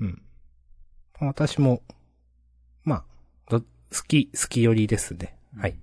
[0.00, 0.22] うん。
[1.20, 1.82] まあ私も、
[2.82, 3.04] まあ、
[3.48, 3.66] ど好
[4.06, 5.36] き、好き寄りですね。
[5.56, 5.76] はい。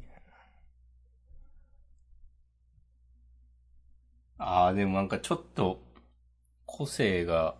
[4.38, 5.84] ああ、でもなんかちょっと、
[6.66, 7.56] 個性が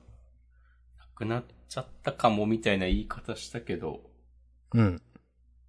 [0.98, 4.02] なくなっちゃったかもみたいな言い方したけど、
[4.74, 5.02] うん。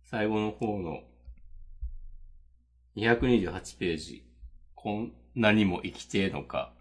[0.05, 1.03] 最後の方の
[2.97, 4.25] 228ページ、
[4.83, 6.73] こんなにも生きてえのか、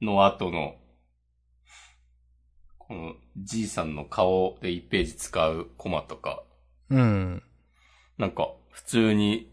[0.00, 0.76] の後の、
[2.78, 6.44] このじいさんの顔で1ページ使うコマとか、
[6.88, 7.42] うん。
[8.16, 9.52] なんか普通に、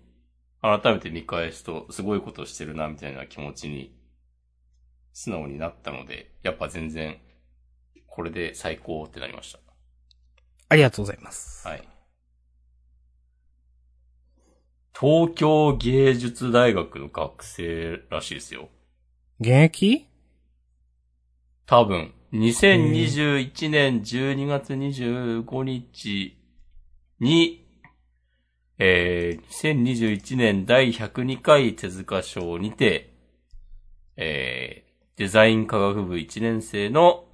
[0.61, 3.97] 改めて見返すと、すごいことしてるな、みたいな気持ちに、
[5.13, 7.17] 素直になったので、やっぱ全然、
[8.05, 9.51] これで最高ってなりまし
[10.69, 11.63] ありがとうございます。
[11.63, 11.69] た。
[11.71, 11.96] はい。
[14.99, 18.69] 東京芸術大学の学生らしいですよ。
[19.39, 20.07] 現役？
[21.67, 26.35] 多分、2021年12月25日
[27.19, 27.67] に、
[28.79, 33.13] えー、2021年第102回手塚賞にて、
[34.15, 37.25] えー、デザイン科学部1年生の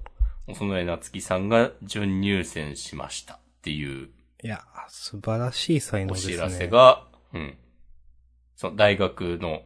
[0.46, 4.10] 細野夏樹さんが準入選しましたっていう
[4.42, 6.34] いや、素晴らしい才能ですね。
[6.34, 6.68] お知らせ。
[6.68, 7.58] が、うん。
[8.54, 9.62] その大学の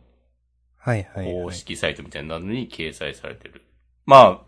[0.77, 1.57] はいはい、公はい。
[1.57, 3.63] 式サイトみたいなのに掲載されてる。
[4.07, 4.41] まあ、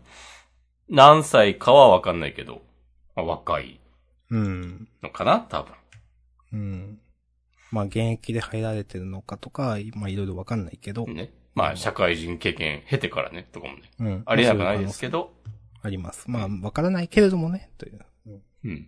[0.89, 2.61] 何歳かはわかんないけど、
[3.15, 3.79] まあ、若い
[4.29, 4.87] うん。
[5.03, 5.39] のかな？
[5.41, 5.75] 多分。
[6.53, 6.99] うん。
[7.71, 11.05] まあ、現役で入られてるのかとか、まあ、いろいろわかんないけど。
[11.05, 11.31] ね。
[11.53, 13.81] まあ、社会人経験経てからね、とかもね。
[13.99, 14.23] うん。
[14.25, 15.33] ありえなくないですけど、
[15.83, 16.31] あります。
[16.31, 17.99] まあ、わからないけれどもね、という。
[18.63, 18.87] うん。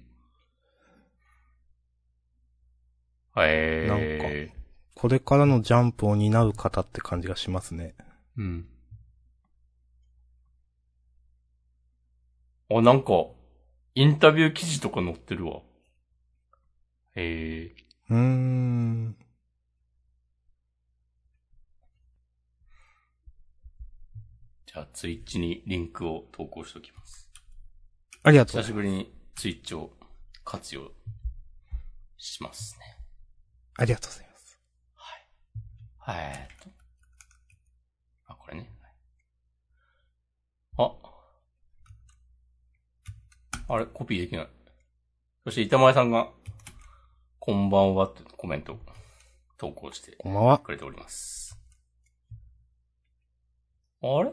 [3.35, 7.95] えー、これからのジャンプを担う方って感じがしますね。
[8.37, 8.67] うん。
[12.69, 13.11] あ、なんか、
[13.95, 15.61] インタビュー記事とか載ってるわ。
[17.15, 19.15] えー、うーん。
[24.65, 27.29] じゃあ、ツイッチにリンクを投稿しておきます。
[28.23, 28.73] ありがとうございます。
[28.73, 29.91] 久しぶりにツイッチを
[30.43, 30.91] 活用
[32.17, 33.02] しますね。
[33.77, 34.59] ありがとうございます。
[36.03, 36.19] はい。
[36.19, 36.69] えーっと。
[38.27, 38.69] あ、これね。
[40.77, 40.91] あ。
[43.69, 44.47] あれ、コピーできない。
[45.45, 46.29] そして、板前さんが、
[47.39, 48.77] こんばんはってコメント
[49.57, 50.59] 投稿してこんばんは。
[50.59, 51.59] くれております。
[54.01, 54.31] あれ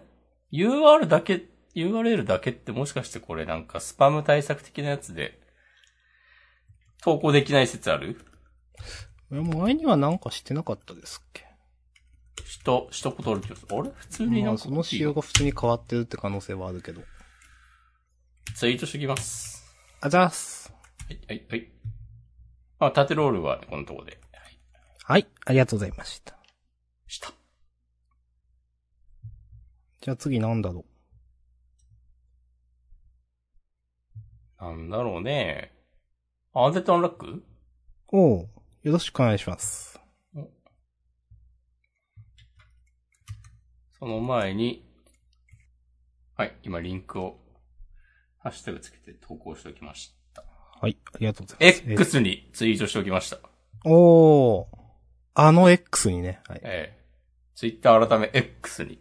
[0.53, 5.41] ?UR だけ、URL だけってもしかしてこれなんかスパム対策的なやつで、
[7.03, 8.21] 投稿できない説ある？
[8.79, 11.47] え前にはなんかしてなかったですっけ？
[12.45, 13.69] した、したことある気がする。
[13.77, 13.91] あれ？
[13.95, 17.03] 普通になまあ、んかその仕様が普通に変わってるって可能性はあるけど。
[18.57, 19.65] ツイートしてきます。
[20.01, 20.73] あざーす。
[21.09, 21.71] はい、はい、はい。
[22.81, 24.19] まあ、縦ロールはこのとこで。
[24.33, 24.59] はい。
[25.05, 26.37] はい、ありがとうございました。
[27.07, 27.33] した。
[30.01, 30.85] じゃあ次なんだろ
[34.61, 35.73] なんだろうね。
[36.53, 37.27] アンデッドアンラック？
[37.27, 37.43] う。
[38.13, 38.49] おう、
[38.83, 40.01] よろしくお願いします。
[43.99, 44.83] その前に、
[46.35, 47.37] はい、今リンクを、
[48.39, 50.43] ハッシュタグつけて投稿しておきました。
[50.81, 51.83] はい、ありがとうございます。
[51.87, 53.37] X にツイートしておきました。
[53.37, 53.41] え
[53.85, 54.67] おー、
[55.35, 56.41] あの X にね。
[56.49, 56.61] はい。
[56.65, 57.05] ええ。
[57.55, 58.99] ツイッター改め X に。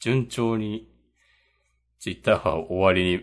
[0.00, 0.92] 順調に、
[2.00, 3.20] ツイッターは終わりに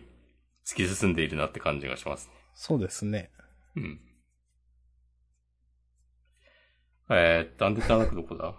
[0.66, 2.41] 突き進んでいるなって感じがしますね。
[2.54, 3.32] そうですね。
[3.76, 4.00] うん。
[7.10, 8.54] えーっと、アンデッドアンラックどこだ？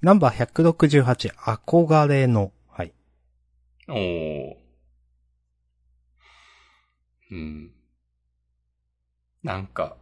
[0.00, 2.52] ナンバー168、憧れの。
[2.68, 2.92] はい。
[3.88, 4.54] おー。
[7.32, 7.70] うん。
[9.42, 9.96] なんか、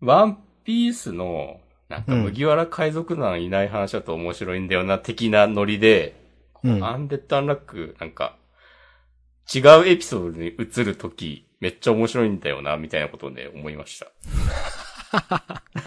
[0.00, 6.14] ワンピースの、なんかうん麦わら海賊団いない話だと面白いんだよな、的なノリで、
[6.62, 6.84] うん。
[6.84, 8.36] アンデッドアンラック、なんか、
[9.52, 14.06] 違うエピソードに移るとき、めっちゃ面白いんだよな、みたいなことで思いました。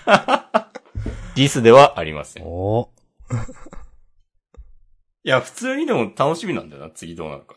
[1.36, 2.44] ディスではありません。
[2.44, 3.74] いおー。
[5.24, 7.56] や、普通にでも楽しみなんだよな、次どうなるか。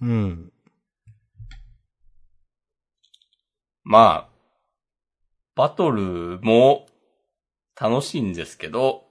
[0.00, 0.52] うん。
[3.84, 4.32] まあ、
[5.54, 6.86] バトルも
[7.78, 9.08] 楽しいんですけど、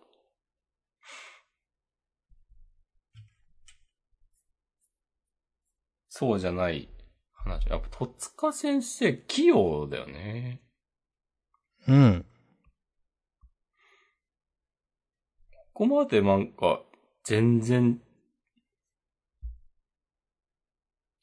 [6.21, 6.88] そうじゃない
[7.34, 7.65] 話。
[7.65, 10.62] やっぱ戸塚先生器用だよね。
[11.88, 12.25] うん。
[15.73, 16.84] ここまでなんか、
[17.23, 17.99] 全然、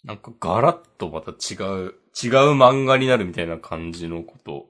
[0.02, 4.66] なんかガラッとまた違う、違う漫画になるみたいな感じのこと、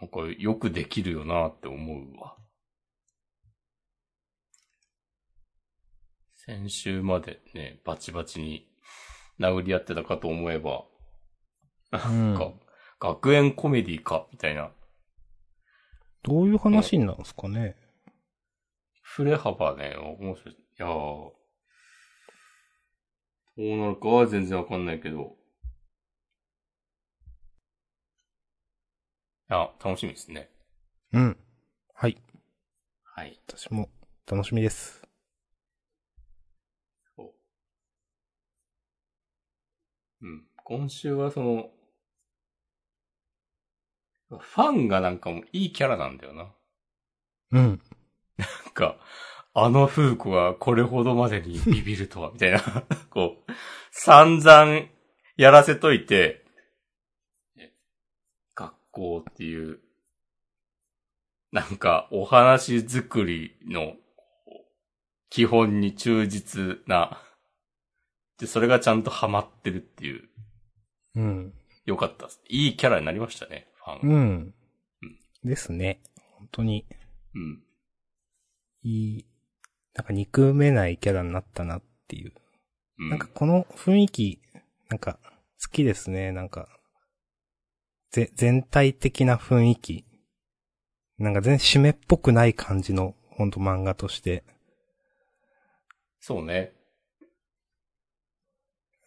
[0.00, 2.39] なんかよくできるよなって思うわ。
[6.46, 8.66] 先週までね、バチバチに
[9.38, 10.84] 殴り合ってたかと思えば、
[11.90, 12.60] なんか、うん、
[12.98, 14.70] 学園コメディか、みたいな。
[16.22, 17.76] どういう話になるんすかね。
[19.04, 20.54] 触れ幅ね、面白い。
[20.54, 21.34] いやど
[23.58, 25.36] うなるかは全然わかんないけど。
[29.50, 30.48] あ、楽しみですね。
[31.12, 31.36] うん。
[31.92, 32.16] はい。
[33.04, 33.38] はい。
[33.46, 33.90] 私も
[34.26, 34.99] 楽しみです。
[40.22, 40.26] う。
[40.26, 40.44] うん。
[40.64, 41.70] 今週はその、
[44.38, 46.52] ファンがなんかもういいキャラなんだよな。
[47.52, 47.80] うん。
[48.38, 48.96] なんか、
[49.52, 52.60] あの風子がこれほどまでにビビるとは、 みたいな。
[53.10, 53.52] こう、
[53.90, 54.86] 散々
[55.36, 56.44] やらせといて、
[57.56, 57.72] ね
[58.54, 59.80] 学校っていう、
[61.50, 63.96] なんかお話作りの
[65.30, 67.20] 基本に忠実な、
[68.40, 70.28] で、それがちゃんとハマってるっていう、
[71.14, 71.52] うん。
[71.84, 72.40] よかったです。
[72.48, 74.10] いいキャラになりましたね、ファン。
[74.10, 74.54] うん
[75.02, 75.18] うん。
[75.44, 76.00] ですね。
[76.38, 76.86] 本当に、
[77.34, 77.62] うん。
[78.82, 79.26] いい、
[79.94, 82.32] なんか憎めないキャラになったなっていう。
[82.98, 83.10] うん。
[83.10, 84.40] なんかこの雰囲気、
[84.88, 85.18] なんか
[85.62, 86.32] 好きですね。
[86.32, 86.66] なんか、
[88.10, 90.06] ぜ、全体的な雰囲気。
[91.18, 94.44] なんか全然締めっぽくない感じの、ほんと漫画として。
[96.20, 96.79] そうね。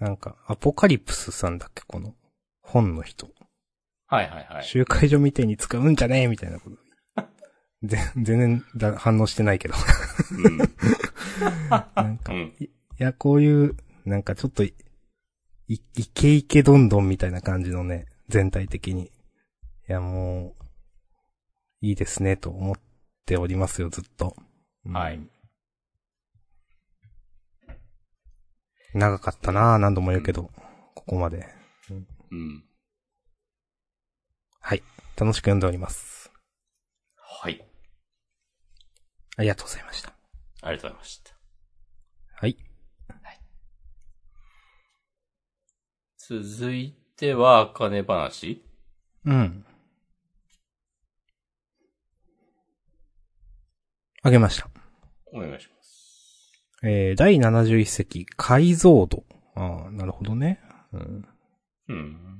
[0.03, 1.81] なんか、アポカリプスさんだっけ？
[1.87, 2.13] この、
[2.61, 3.29] 本の人。
[4.07, 4.65] はいはいはい。
[4.65, 6.77] 集会所みたいに使うんじゃねえみたいなこと。
[7.87, 9.75] ぜ全然だ反応してないけど。
[10.45, 10.57] うん。
[11.95, 12.53] なんか、うん。
[12.59, 14.73] いや、こういう、なんかちょっとい、
[15.69, 19.05] い、イケイケどんどんみたいな感じのね、全体的に。
[19.05, 19.11] い
[19.87, 20.65] や、もう、
[21.79, 22.75] いいですね、と思っ
[23.25, 24.35] ておりますよ、ずっと。
[24.85, 25.19] うんはい。
[28.93, 30.51] 長かったなぁ、何度も言うけど、
[30.93, 31.47] ここまで。
[32.31, 32.63] うん。
[34.59, 34.83] はい。
[35.17, 36.31] 楽しく読んでおります。
[37.15, 37.63] はい。
[39.37, 40.13] ありがとうございました。
[40.61, 41.33] ありがとうございました。
[42.35, 42.57] はい。
[46.25, 48.63] 続いては、あかね話
[49.25, 49.65] うん。
[54.21, 54.69] あげました。
[55.33, 55.72] お願いします。
[56.83, 59.23] えー、第71席、解像度。
[59.55, 60.59] ああ、なるほどね。
[60.91, 61.27] うん。
[61.89, 62.39] うん。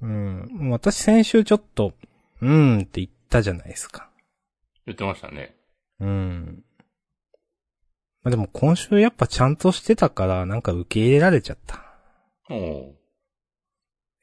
[0.00, 0.70] うん。
[0.70, 1.94] 私先週ちょっと、
[2.40, 4.10] うーんって言ったじゃないですか。
[4.86, 5.56] 言ってましたね。
[5.98, 6.64] うん。
[8.22, 11.82] まあ、でも今週やっぱちゃんとしてたから、なんか受け入れられちゃった。
[12.48, 12.94] おう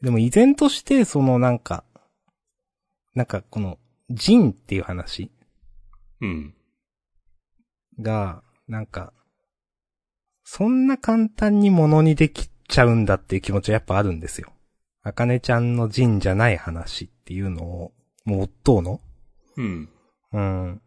[0.02, 1.84] でも依然として、そのなんか、
[3.16, 3.78] なんかこの、
[4.10, 5.32] ジンっていう話
[6.22, 6.56] うん。
[8.02, 9.14] が、なんか、
[10.44, 14.52] そんな簡単にものにできちゃうんだっていう気持ちはやっぱあるんですよ。
[15.04, 17.92] あかねちゃんのジンじゃない話っていうのを、
[18.26, 19.02] もう夫の？
[19.58, 19.90] うん。
[20.34, 20.82] うん。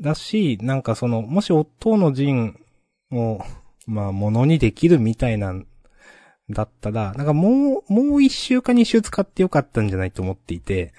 [0.00, 2.60] だし、なんかその、もし夫の陣
[3.12, 3.40] を、
[3.86, 5.66] まあ、ものにできるみたいなん
[6.48, 10.92] だったら、なんかもう、もう一週か二週使ってよかったんじゃないと思っていて、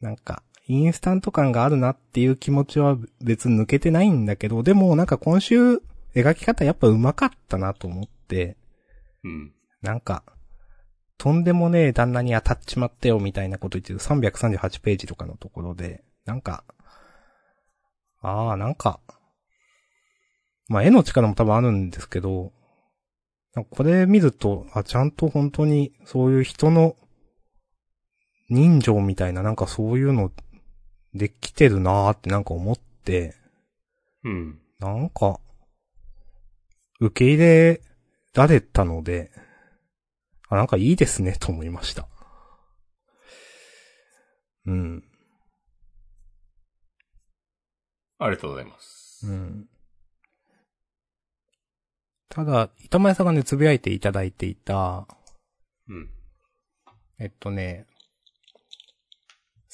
[0.00, 5.82] なんか、インスタント感があるなっていう気持ちは別に抜けてないんだけど、でもなんか今週、
[6.14, 8.56] 描き方やっぱ上手かったなと思って、
[9.24, 9.52] うん。
[9.82, 10.22] なんか、
[11.18, 13.98] とんでもねえ旦那に当たっちまったよみたいなこと言ってる。
[13.98, 16.64] 338ページとかのところで、なんか、
[18.22, 19.00] ああ、なんか、
[20.68, 22.52] まあ絵の力も多分あるんですけど、
[23.70, 26.96] これ見ると、あ、ちゃんと本当にそういう人の
[28.48, 30.30] 人情みたいななんかそういうの
[31.14, 33.34] できてるなーってなんか思って、
[34.24, 34.60] うん。
[34.78, 35.40] なんか、
[37.00, 37.80] 受け入れ
[38.34, 39.30] られたので、
[40.48, 42.08] あ、なんかいいですね、と思いました。
[44.66, 45.04] うん。
[48.18, 49.26] ありがとうございます。
[49.26, 49.68] うん。
[52.28, 55.06] ただ、板前さんがね、つぶやいていただいていた、
[55.88, 56.10] うん。
[57.18, 57.86] えっとね、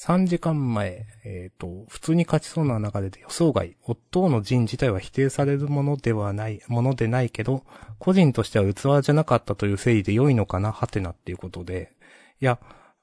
[0.01, 7.63] 3時間前、えっ、と、普通に勝ちそうな中で予想外、夫の陣自体は否定されるものではない、ものでないけど、
[7.99, 11.93] 個人としては器じゃなかったという整理で良いのかな、はてなっていうことで。
[12.41, 12.57] いや、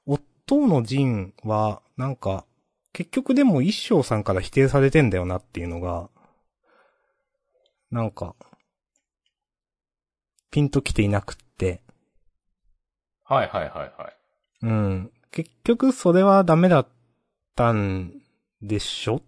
[0.05, 2.45] 夫の陣は、なんか、
[2.91, 6.09] 結局でも一生さんから否定されてんだよなっていうのが、
[7.91, 8.35] なんか、
[10.51, 11.81] ピンと来ていなくって、
[13.23, 14.17] はいはいはいはい。
[14.63, 15.11] うん。
[15.31, 16.87] 結局それはダメだっ
[17.55, 18.13] たん
[18.61, 19.21] でしょ？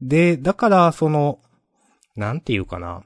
[0.00, 1.40] で、だからその、
[2.16, 3.02] なんていうかな。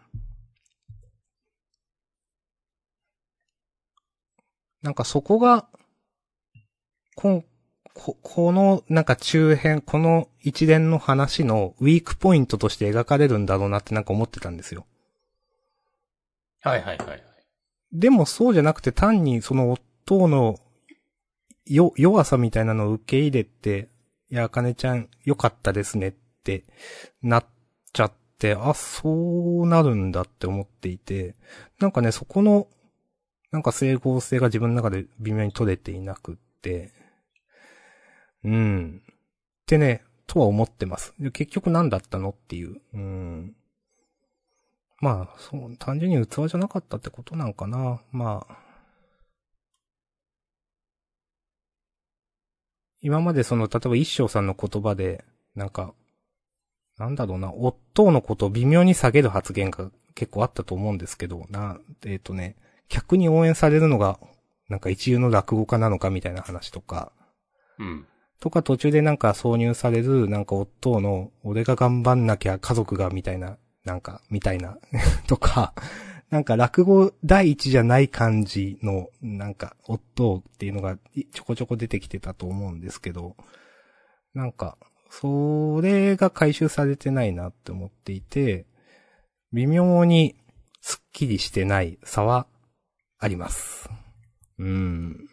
[4.82, 5.66] なんかそこが、
[7.14, 7.44] こん、
[7.94, 14.86] こ、この、なんか中編、この一連の話のウィークポイントとして描かれるんだろうなってなんか思ってたんですよ。
[16.62, 17.22] はいはいはいはい。
[17.92, 19.72] でもそうじゃなくて単にその
[20.06, 20.58] 夫の
[21.66, 23.88] よ、弱さみたいなのを受け入れて、
[24.30, 26.64] いや、かねちゃん良かったですねって
[27.22, 27.46] なっ
[27.92, 31.36] ちゃって、あ、そうなるんだって思っていて、
[31.78, 32.68] なんかね、そこの、
[33.50, 36.92] なんか整合性が自分の中で微妙に取れていなくって、
[38.44, 39.02] うん。
[39.06, 39.14] っ
[39.66, 41.14] てね、とは思ってます。
[41.32, 42.80] 結局何だったのっていう。
[42.94, 43.54] うん。
[45.00, 48.00] まあ、そう、単純に器じゃなかったってことなんかな。
[48.12, 48.61] まあ。
[53.02, 55.24] 今までその、例えば一生さんの言葉で、
[55.54, 55.92] なんか、
[56.98, 62.56] なんだろうな、夫のことを微妙に下げる発言が結構あったと思うんですけど、な、えっ、とね、
[62.88, 64.18] 客に応援されるのが、
[64.68, 67.12] なんか一流の落語家なのかみたいな話とか、
[67.78, 68.06] うん。
[68.40, 74.78] とか途中でなんか挿入される、なんか夫の、俺が頑張んなきゃ家族がみたいな、なんか、みたいな、
[75.26, 75.74] とか、
[76.32, 80.96] なんか落語第一じゃない感じの、なんか、夫っていうのが
[81.30, 83.36] ちょこちょこ出てきてたと思うんですけど、
[84.32, 84.78] なんか、
[85.10, 88.64] それが回収されてないなって思っていて、
[89.52, 90.34] 微妙に
[90.80, 92.46] スッキリしてない差は
[93.18, 93.90] あります。
[94.58, 95.28] うん。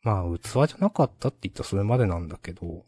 [0.00, 2.86] まあ、器じゃなかったって言ったらそれまでなんだけど、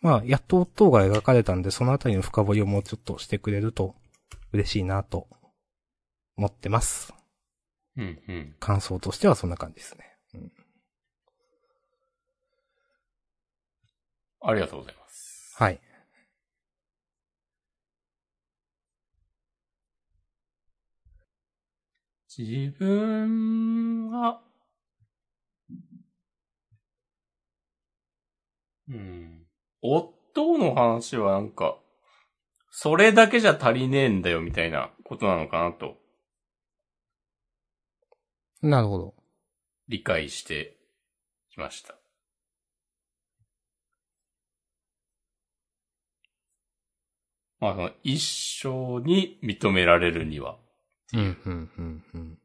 [0.00, 3.96] まあ、やっと夫が描かれたんで、そのあたりの深掘りをもうちょっとしてくれると
[4.52, 5.28] 嬉しいなと
[6.36, 7.12] 思ってます。
[7.96, 8.56] うん、うん。
[8.58, 10.16] 感想としてはそんな感じですね。
[14.42, 15.54] ありがとうございます。
[15.56, 15.80] はい。
[22.38, 24.40] 自分は、
[28.88, 29.46] うん。
[29.82, 31.76] 夫の話はなんか、
[32.70, 36.00] それだけじゃ足りねえんだよみたいなことなのかなと
[38.62, 39.14] なるほど。
[39.88, 40.76] 理解して
[41.50, 41.94] きました。
[47.58, 48.22] まあ、その一
[48.62, 50.56] 生に認められるには。
[51.12, 52.38] うん、うん、うん、うん。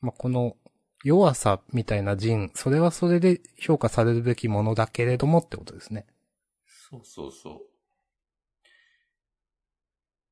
[0.00, 0.56] まあ、この
[1.04, 6.06] 弱さみたいな人、それはそれで評価されるべきものだけれどもってことですね。
[6.66, 7.60] そうそうそう。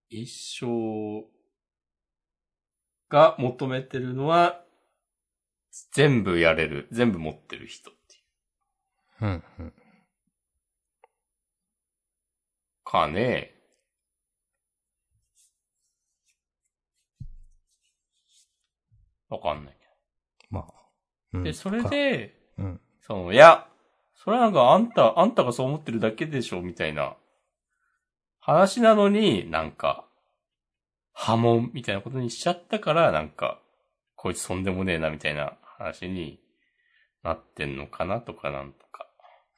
[0.08, 0.26] 一
[0.60, 1.26] 生
[3.10, 4.64] が求めてるのは、
[5.92, 8.18] 全部やれる、全部持ってる人ってい
[9.20, 9.72] ううん、うん。
[12.84, 13.54] かね。
[19.28, 19.81] わかんない
[21.32, 22.80] で、それ、で、かうん。
[23.00, 23.66] その、いや、
[24.14, 27.16] それはなんかあんた、あんたがそう思ってるだけでしょ、みたいな
[28.40, 30.04] 話なのに、なんか、
[31.12, 33.60] 波紋みたいなことにしちゃったから、なんか、
[34.16, 36.40] こいつとんでもねえな、みたいな話に
[37.22, 39.06] なってんのかなとかなんとか、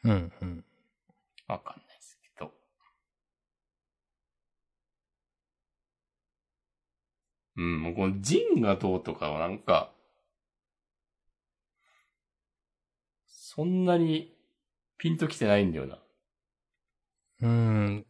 [0.04, 0.64] うん、うん。
[1.48, 2.52] わかんないですけど。
[7.56, 9.93] うん、もうこのジンがどうとかはなんか、
[13.54, 14.34] そんなに
[14.98, 15.98] ピンときてないんだよな。
[17.42, 18.06] うん。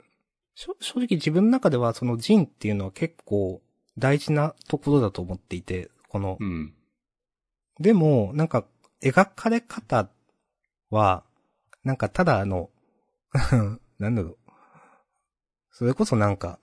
[0.54, 3.60] 正直自分の中ではその人っていうのは結構
[3.98, 6.74] 大事なところだと思っていて、このう、ん。
[7.80, 8.64] でも、なんか、
[9.02, 10.08] 描かれ方
[10.90, 11.24] は、
[11.82, 12.70] なんかただあの、
[13.98, 14.38] なんだろう。
[15.72, 16.58] それこそなんか、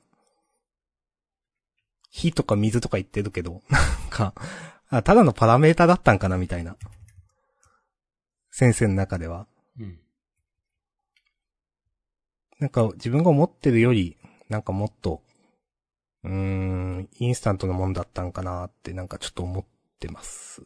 [2.10, 4.34] 火とか水とか言ってるけど、なんか、
[4.90, 6.78] あ、ただのパラメータだったんかなみたいな。
[8.52, 9.47] 先生の中では。
[9.80, 9.99] うん。
[12.60, 14.18] なんか自分が思ってるより、
[14.49, 15.24] なんかもっと、
[16.24, 19.66] うーん、インスタントなもんだったんかなってなんかちょっと思っ
[19.99, 20.62] てます。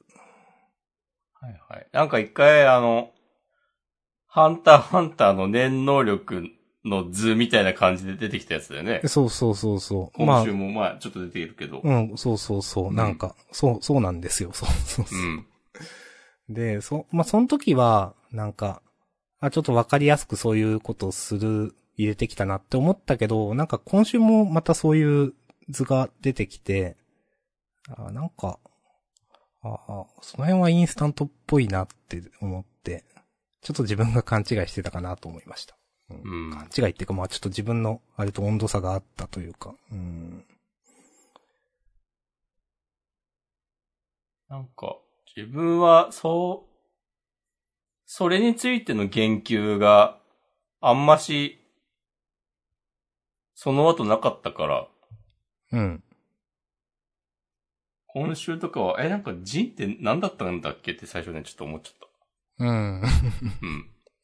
[1.39, 1.88] はいはい。
[1.93, 3.11] なんか一回あの、
[4.27, 6.49] ハンターハンターの念能力
[6.83, 9.01] の図みたいな感じで出てきたやつだよね。
[9.05, 10.25] そうそうそうそう。
[10.25, 11.81] まあ今週、もまあちょっと出ているけど。
[11.81, 12.88] うん、そうそうそう。
[12.89, 14.51] うんなんか、そう、そうなんですよ。
[14.53, 15.21] そうそうそうう。
[15.21, 15.47] ん。
[16.49, 18.81] で、そ、まあ、その時は、なんか、
[19.39, 25.33] あ、ちょっとわかりやすくそういうことをする、入れてきたなって思ったけど、なんか今週もまたそういう
[25.69, 26.97] 図が出てきて、
[27.89, 28.59] あ、なんか、
[29.61, 33.05] あ、あその辺はインスタントっぽいなって思って、
[33.61, 35.77] ちょっと自分が勘違いしてたかなと思いました。
[36.09, 36.51] うん。
[36.51, 40.45] 勘違いっていうか、まあちょっと自分の、あれと温度差があったというか、うん。
[44.49, 44.97] なんか、
[45.36, 46.71] 自分は、そう、
[48.05, 50.19] それについての言及が
[50.81, 51.59] あんまし、
[53.53, 54.88] その後なかったから、
[55.71, 56.03] うん。
[58.07, 60.93] 今週とかは、え、なんかジンって何だったんだっけ？
[60.93, 62.09] って最初ね、ちょっと思っちゃっ
[62.59, 62.65] た。
[62.65, 63.01] うん。
[63.01, 63.03] うん。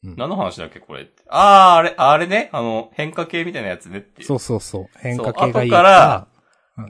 [0.04, 1.22] うん何の話だっけこれって。
[1.28, 2.50] あー、あれ、あれね。
[2.52, 4.26] あの、変化系みたいなやつねっていう。
[4.26, 4.86] そうそうそう。
[4.98, 6.28] 変化系がいい後か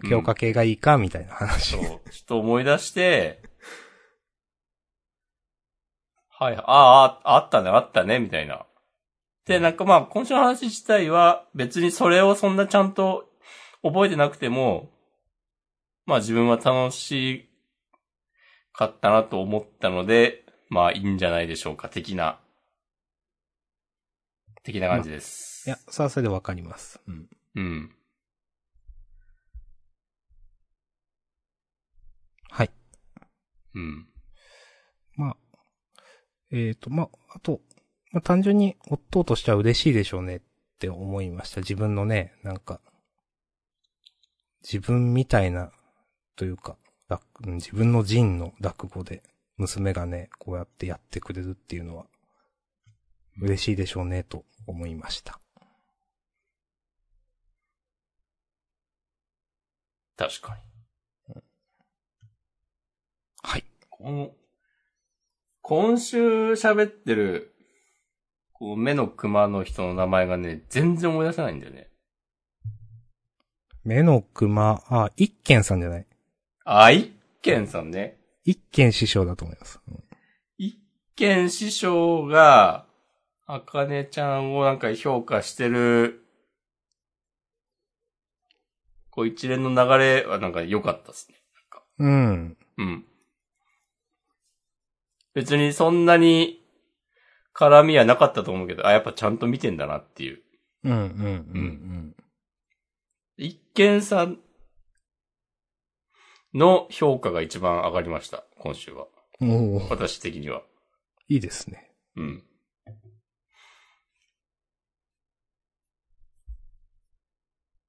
[0.08, 1.76] 強化系がいいか、みたいな話。
[1.76, 1.82] そう。
[1.82, 3.42] ちょっと思い出して、
[6.42, 8.66] はい、ああ、あったね、あったね、みたいな。
[9.46, 13.30] で、なんかまあ、今週の話自体は別にそれをそんなちゃんと
[13.84, 14.90] 覚えてなくても、
[16.04, 17.48] まあ自分は楽し
[18.72, 22.40] かったなと思ったので、まあいいんじゃないでしょうか、的な、
[24.64, 25.62] 的な感じです。
[25.68, 27.00] いや、それはそれでわかります。
[27.06, 27.28] うん。
[27.54, 27.94] うん。
[32.50, 32.70] はい。
[33.76, 34.08] うん。
[35.14, 35.36] まあ、
[36.52, 37.60] えっ、と、まあ、あと、
[38.12, 40.40] まあ、単純に夫としては嬉しいでしょうねっ
[40.78, 41.60] て思いました。
[41.60, 42.80] 自分のね、なんか、
[44.62, 45.72] 自分みたいな、
[46.36, 46.76] というか、
[47.40, 49.22] 自分の人の落語で、
[49.56, 52.06] 娘がね、こうやってやってくれるっていうのは、
[53.40, 55.40] 嬉しいでしょうねと思いました。
[60.16, 60.62] 確かに。
[63.42, 63.64] はい。
[63.90, 64.34] この、
[65.62, 67.54] 今週喋ってる、
[68.52, 71.88] こう、目の熊の人の名前がね、全然思い出せないんだよね。
[73.84, 76.06] 目の熊、あ、一軒さんじゃない？
[76.64, 78.18] あ、一軒さんね。
[78.44, 79.80] 一軒師匠だと思います。
[79.88, 80.02] うん
[80.58, 80.78] 一
[81.14, 82.86] 軒師匠が、
[83.46, 86.24] あかねちゃんをなんか評価してる、
[89.10, 91.36] こう一連の流れはなんか良かったですね。
[91.98, 92.56] うん。
[92.78, 93.04] うん。
[95.34, 96.62] 別にそんなに
[97.54, 100.42] 絡みはなかったと思うけど、あ、やっぱちゃんと見てんだなっていう。
[100.84, 102.16] うん、うん、うん、
[103.36, 104.38] 一見さん
[106.54, 109.06] の評価が一番上がりました、今週は。
[109.40, 109.76] うん。
[109.76, 110.62] おー私的には。
[111.28, 111.90] いいですね。
[112.16, 112.42] うん。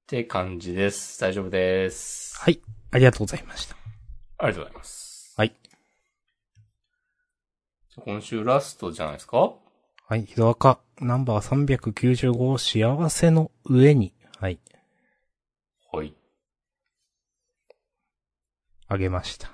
[0.03, 1.19] って感じです。
[1.19, 2.37] 大丈夫です。
[2.39, 2.61] はい。
[2.91, 3.75] ありがとうございました。
[4.37, 5.02] ありがとうございます。
[7.97, 8.05] はい。
[8.05, 9.53] 今週ラストじゃないですか？
[10.07, 10.25] はい。
[10.25, 14.59] ヒドアカ、ナンバー395、幸せの上に、はい。
[15.91, 16.13] はい。
[18.87, 19.51] あげました。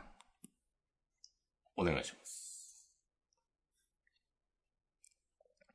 [1.77, 2.87] お願いします。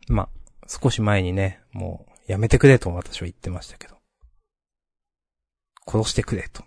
[0.09, 0.29] まあ、
[0.69, 3.97] 少し前にね、もう、やめてくれと私は言ってましたけど。
[5.87, 6.63] 殺してくれと。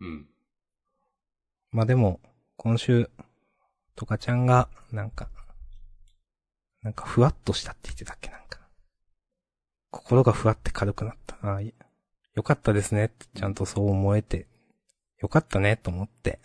[0.00, 0.26] うん。
[1.70, 2.20] まあでも、
[2.56, 3.08] 今週、
[4.00, 5.28] トカちゃんが、なんか、
[6.82, 8.58] なんかふわっとしたって言ってたっけなんか。
[9.90, 11.36] 心がふわって軽くなった。
[11.42, 11.74] ああ、い
[12.34, 14.46] よかったですねって、ちゃんとそう思えて、
[15.20, 16.38] よかったねと思って、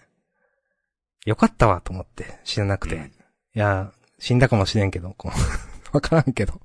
[1.25, 2.95] よかったわと思って、知らなくて。
[2.95, 5.31] うんいや、死んだかもしれんけど、こう
[5.95, 6.59] わからんけど。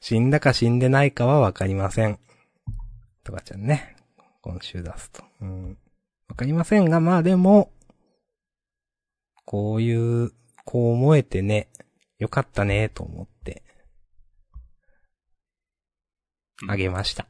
[0.00, 2.18] 死んだか死んでないかはわかりません。
[3.24, 3.94] トカちゃんね。
[4.40, 5.22] 今週出すと。
[5.42, 5.78] うん。
[6.28, 7.70] わかりませんが、まあでも、
[9.50, 10.30] こういう、
[10.66, 11.70] こう思えてね、
[12.18, 13.62] よかったね、と思って、
[16.68, 17.26] あげました。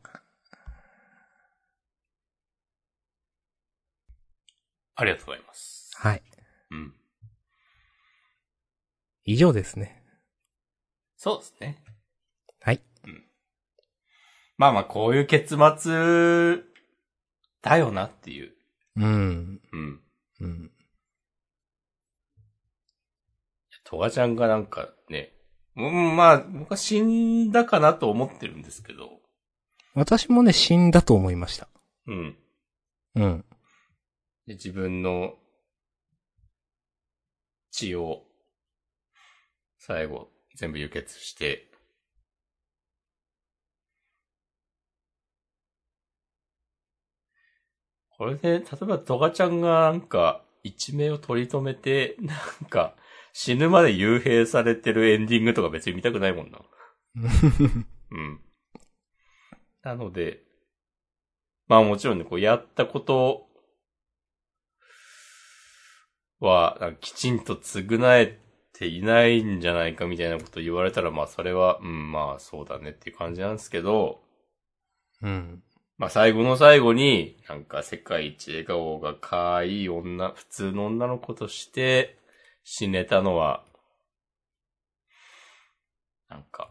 [4.96, 5.92] ありがとうございます。
[5.94, 6.22] はい。
[6.72, 6.92] うん。
[9.22, 10.02] 以上ですね。
[11.16, 11.84] そうですね。
[12.58, 12.82] はい。
[14.56, 16.64] まあまあ、こういう結末、
[17.62, 18.56] だよなっていう。
[18.96, 19.60] うん。
[19.70, 20.02] うん。
[20.40, 20.72] うん。
[23.90, 25.32] トガちゃんがなんかね、
[25.74, 29.08] うん、まあ、僕は死んだかなと思ってるんですけど、
[29.94, 31.68] 私もね、死んだと思いました。
[32.06, 32.36] うん。
[33.14, 33.44] うん。
[34.46, 35.32] で自分の
[37.70, 38.24] 血を
[39.78, 41.70] 最後全部輸血して、
[48.18, 52.94] これで、例えばトガちゃんがなんか一命を取り留めて、なんか
[53.32, 56.58] 死ぬまで幽閉されてるエンディングとか別に見たくないもんな。
[58.10, 58.40] うん。
[59.82, 60.40] なので、
[61.66, 63.46] まあもちろんね、こうやったこと
[66.40, 68.38] は、きちんと償え
[68.72, 74.22] ていないんじゃないかみたいなこと言われたら、まあそれは、うん、まあそうだねっていう感じなんですけど、
[75.22, 75.62] うん。
[75.96, 82.17] まあ最後の最後に、なんか世界一笑顔が可愛い女、普通の女の子として
[82.70, 83.64] 死ねたのは、
[86.28, 86.70] なんか、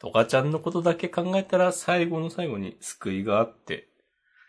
[0.00, 3.88] トカちゃんのことだけ考えたら最後の最後に救いがあって、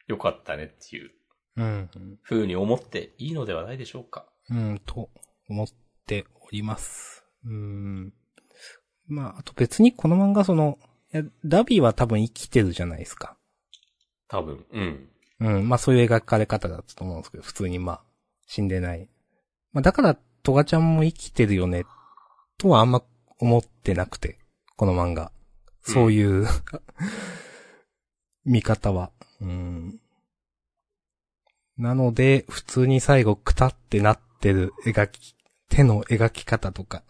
[0.07, 1.11] 良かったねっていう
[1.57, 1.89] うん。
[2.23, 4.25] 風に思っていいのではないでしょうか。
[4.49, 5.11] うん、と
[5.47, 5.67] 思っ
[6.07, 7.23] ております。
[7.45, 8.13] うん。
[9.05, 10.79] まあ、あと別にこの漫画その、
[11.13, 13.37] いやダビは多分生きてるじゃないですか。
[14.27, 14.65] 多分。
[14.73, 15.09] うん。
[15.39, 18.01] うん、まあそういう描かれ方だったと思うんですけど、普通にまあ、
[18.47, 19.09] 死んでない。
[19.71, 21.85] まあだから、トガちゃんも生きてるよね、
[22.57, 23.03] とはあんま
[23.39, 24.39] 思ってなくて、
[24.75, 25.31] この漫画。
[25.81, 26.47] そういう、
[28.45, 29.11] 見方は。
[29.39, 29.99] うん。
[31.77, 35.35] なので、普通に最後、くたってなってる描き、
[35.69, 37.03] 手の描き方とか、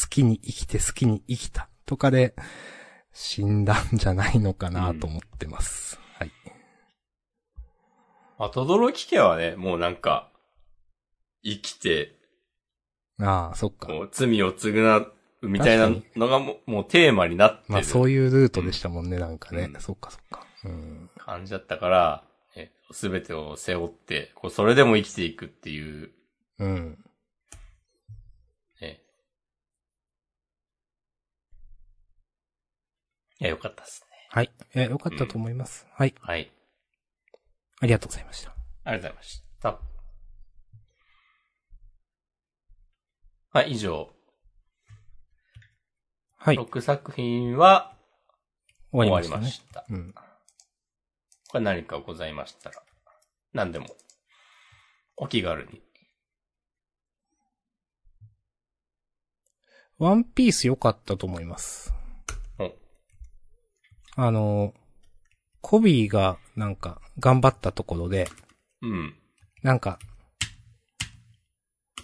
[0.00, 2.34] 好きに生きて好きに生きたとかで、
[3.12, 6.00] 死んだんじゃないのかなと思ってます。
[8.38, 8.46] はい。
[8.46, 10.30] まあ、とどろき家はね、もうなんか、
[11.42, 12.16] 生きて、
[13.20, 13.86] ああ、そっか。
[13.86, 15.06] こう罪を償
[15.42, 19.70] うみたいなのがもうもうテーマになってまあるそういうルートでしたもんね、なんかね。
[19.72, 20.46] うんそっかそっか。
[20.64, 21.10] うん。
[21.18, 22.24] 感じだったから、
[22.90, 26.10] すべてを背負って、こうそれでも生きていくっていう、
[26.58, 27.04] うん。
[28.80, 29.00] ね。
[33.40, 34.28] いや、よかったですね。
[34.30, 34.50] はい。
[34.74, 35.86] え、よかったと思います。
[35.92, 36.14] はい。
[36.20, 36.50] はい。
[37.84, 38.50] ありがとうございました。
[38.84, 39.78] ありがとうございました。
[43.50, 44.10] はい、以上。
[46.38, 46.56] はい。
[46.56, 47.94] 6作品は
[48.90, 49.92] 終終わわりましりましたた。
[49.92, 49.98] ね。
[49.98, 50.14] うん。
[51.50, 52.82] これ何かございましたら、
[53.52, 53.88] 何でも、
[55.18, 55.82] お気軽に。
[59.98, 61.92] ワンピース良かったと思います。
[62.58, 62.72] お
[64.16, 64.72] あの、
[65.60, 68.28] コビーがなんか頑張ったところで、
[68.82, 69.14] うん。
[69.62, 69.98] なんか、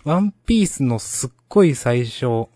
[0.05, 2.48] ワンピースのすっごい最初、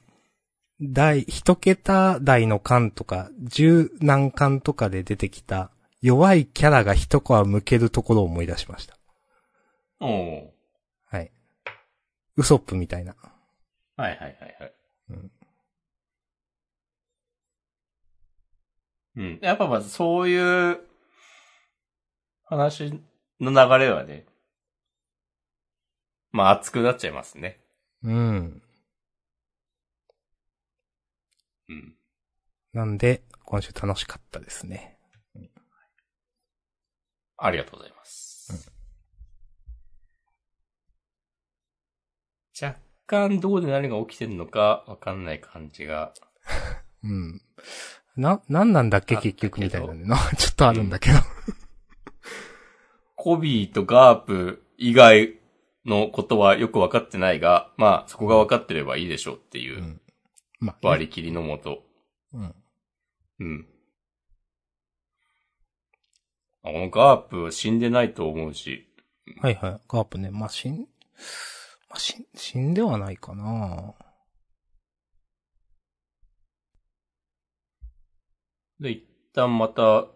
[0.80, 5.70] 第、一桁台の巻とか、十何巻とかで出てきた、
[6.00, 8.98] 弱いキャラが一皮向けるところを思い出しました。
[10.00, 10.50] おー
[11.06, 11.30] はい。
[12.36, 13.14] ウソップみたいな。
[13.96, 14.74] はいはいはいはい。
[15.10, 15.30] うん。
[19.16, 19.38] うん。
[19.40, 20.80] やっぱまずそういう
[22.44, 22.92] 話
[23.40, 24.26] の流れはね、
[26.32, 27.60] まあ熱くなっちゃいますね。
[28.02, 28.62] うん。
[31.68, 31.94] うん。
[32.72, 34.98] なんで、今週楽しかったですね。
[37.36, 38.70] ありがとうございます。
[42.60, 46.14] 若干どこで何が起きてるのかわかんない感じが。
[47.02, 47.42] うん。
[48.16, 51.18] な、なんなんだっけ結局みたいなの ちょっとあるんだけど。
[53.24, 55.38] コビーとガープ以外
[55.86, 60.00] のことはよくわかってないが、まあそこがわかってればいいでしょうっていううん
[60.60, 61.84] まあ、割り切りのもと。
[62.34, 62.54] うん。
[63.40, 63.66] うん。
[66.64, 68.92] あこのガープ死んでないと思うし、
[69.40, 69.80] はいはい。
[69.88, 70.30] ガープね。
[70.30, 73.94] まあ、死ん、まあ、死ん、死んではないかな
[78.80, 79.02] で、一
[79.32, 80.08] 旦また、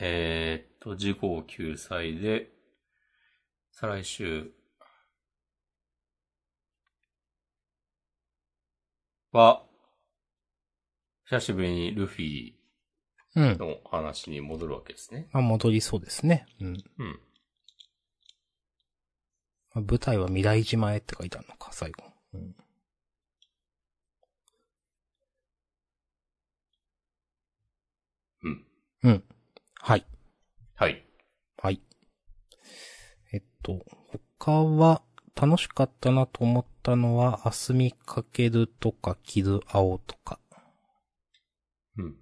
[0.00, 2.50] えーっと、事故救済で、
[3.70, 4.50] 再来週
[9.32, 9.62] は、
[11.26, 12.54] 久しぶりにルフィ
[13.36, 13.58] うん。
[13.58, 15.28] の話に戻るわけですね。
[15.32, 16.46] まあ、戻りそうですね。
[16.60, 16.82] うん。
[16.98, 17.20] うん。
[19.72, 22.02] まあ、舞台は未来島へって書いてあるのか、最後。
[22.34, 22.56] うん。
[28.42, 28.64] うん。
[29.04, 29.24] うん。
[29.80, 30.04] はい。
[30.80, 31.04] はい。
[31.58, 31.82] はい。
[33.34, 33.84] えっと、
[34.38, 35.02] 他は
[35.36, 40.40] 楽しかったなと思ったのは、あすみかけるとか、きる青とか。
[41.98, 42.16] うん。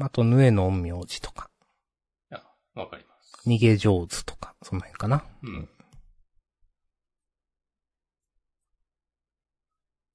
[0.00, 1.50] あと、ぬえの陰陽師とか、
[2.30, 2.44] いや、
[2.76, 3.42] わかります。
[3.44, 5.24] 逃げ上手とか、その辺かな。
[5.42, 5.68] うん。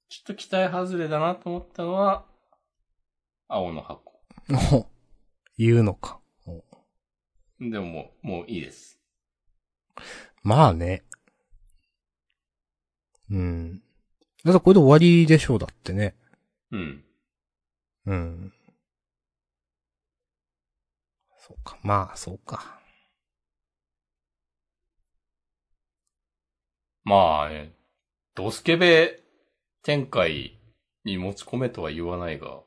[0.08, 2.24] ちょっと期待外れだなと思ったのは、
[3.50, 4.17] 青の箱。
[4.50, 4.88] お
[5.58, 6.20] 言うのか。
[6.46, 6.64] お
[7.60, 9.00] でももう、もういいです。
[10.44, 11.04] まあね。
[13.30, 13.84] うん。
[14.44, 16.16] だってこれで終わりでしょう、だってね。
[16.72, 17.04] うん。
[18.06, 18.54] うん。
[21.38, 22.80] そうか、まあ、そうか。
[27.04, 27.74] まあね、
[28.36, 29.24] ドスケベ
[29.82, 30.60] 展開
[31.06, 32.62] に持ち込めとは言わないが、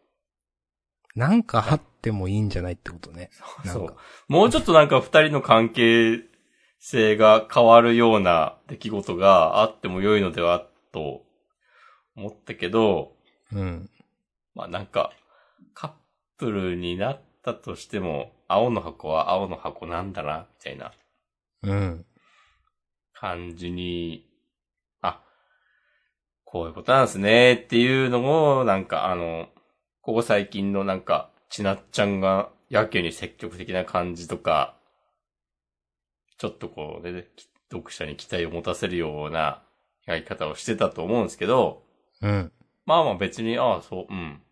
[1.15, 3.31] なんかあってもいいんじゃないってことね。
[3.65, 3.97] そうか。。
[4.29, 6.23] もうちょっとなんか二人の関係
[6.79, 11.25] 性が変わるような出来事があっても良いのではと
[12.17, 13.17] 思ったけど、
[13.53, 13.91] うん。
[14.55, 15.13] まあなんか、
[15.75, 15.93] カッ
[16.39, 20.93] プルになっったとしても、青の箱は青の箱なんだな、みたいな
[21.63, 22.07] うん。
[23.15, 24.27] 感じに、
[25.01, 25.23] あ、
[26.45, 29.49] こういうことなんですね、っていうのも、なんかあの、
[30.11, 34.75] ここ最近のなんか、ちなっちゃんがやけに積極的な感じとか、
[36.37, 37.29] ちょっとこうね、
[37.71, 39.63] 読者に期待を持たせるような
[40.09, 41.85] 描き方をしてたと思うんですけど、
[42.23, 42.53] うん。
[42.87, 44.43] まあまあ別に、ああ、そう、うん。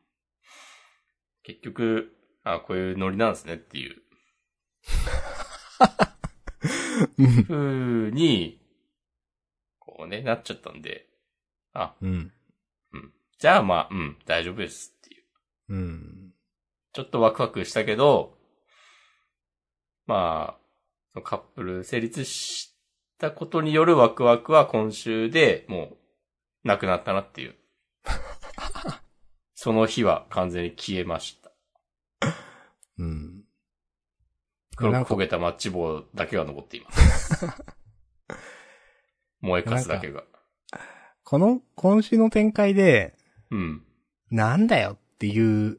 [1.42, 4.00] 結局、あこういうノリなんですねっていう
[7.18, 7.42] うん。
[7.42, 8.60] 風に、
[9.80, 11.08] こうね、なっちゃったんで、
[11.72, 12.32] あ、うん。
[12.92, 13.12] うん。
[13.40, 14.97] じゃあまあ、うん、大丈夫です
[15.68, 15.74] う。
[15.74, 16.32] うん。
[16.92, 18.36] ちょっとワクワクしたけど、
[20.06, 20.60] まあ、
[21.12, 22.74] そのカップル成立し
[23.18, 25.96] たことによるワクワクは今週でもう、
[26.64, 27.54] なくなったなっていう。
[29.54, 31.52] その日は完全に消えました。
[32.98, 33.44] うん。
[34.76, 37.46] 黒く焦げたマッチ棒だけが残っています。
[39.40, 40.24] 燃えかすだけが。
[41.24, 43.16] この、今週の展開で、
[43.50, 43.84] うん。
[44.30, 45.78] なんだよっていう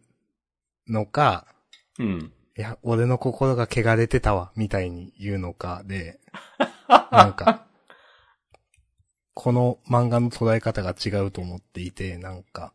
[0.87, 1.47] のか、
[1.97, 2.31] うん。
[2.57, 6.19] いや、俺の心が汚れてたわ、みたいに言うのかで、
[7.11, 7.67] なんか、
[9.33, 12.73] この漫画の捉え方が違うと思っていて、なんか、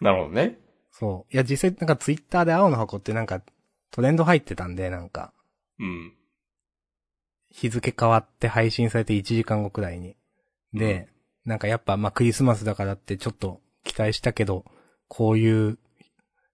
[0.00, 0.58] なるほどね。
[0.90, 1.34] そう。
[1.34, 3.42] いや、実際なんかツイッターで青の箱ってなんか
[3.94, 5.32] トレンド入ってたんで、なんか、
[5.78, 6.12] うん。
[7.48, 10.16] 日付変わって配信されて1時間後くらいに。
[10.72, 11.08] で、
[11.44, 14.64] なんかやっぱまあクリスマスだからってちょっと期待したけど、
[15.06, 15.78] こういう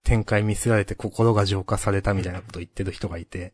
[0.04, 3.52] 展開見せられて心が浄化されたみたいなことを言ってる人がいて、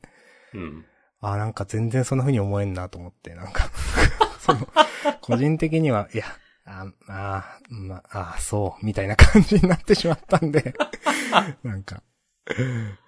[0.54, 0.84] うん。
[1.20, 3.70] あーなんか全然そんな風に思えんなと思って、なんか、
[4.40, 4.68] その、
[5.22, 6.24] 個人的には、いや、
[6.64, 10.74] ああー、まあ、あーそう、みたいな感じになってしまったんで、
[11.62, 12.02] なんか、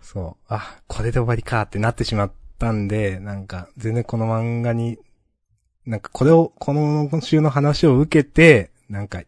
[0.00, 4.98] そう、あ、これで終わりかってなってしまったんで、なんか、全然この漫画に、
[5.86, 9.22] なんかこれを、この今週の話を受けて、なんか、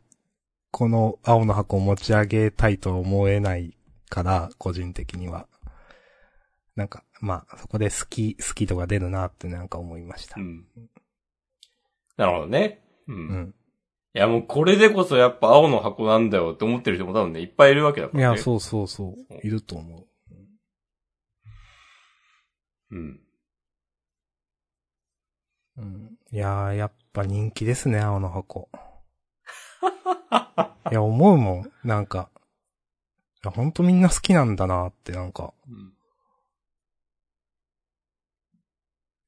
[0.72, 3.76] この青の箱を持ち上げたいとは思えない
[4.10, 5.46] から、個人的には。
[6.76, 10.42] なんか、まあ、そこで好き、好きとか出るなってなんか思いましたう。
[10.42, 10.66] ん。
[12.16, 12.82] なるほどね。
[13.08, 13.14] うん。
[13.14, 13.54] いうん。
[14.12, 18.34] やもうこれでこそやっぱ青の箱なんだよって思ってる人も多分ね、いっぱいいるわけだからね。
[18.34, 19.46] いや、そうそうそう。
[19.46, 20.06] いると思う。
[22.90, 23.20] うん。
[25.76, 25.82] う。
[25.82, 26.18] うん。
[26.32, 28.68] いやー、やっぱ人気ですね、青の箱。
[30.90, 31.72] いや、思うもん。
[31.84, 32.39] なんか、い
[33.44, 35.52] や、ほんとみんな好きなんだなって、なんか。
[35.68, 35.94] うん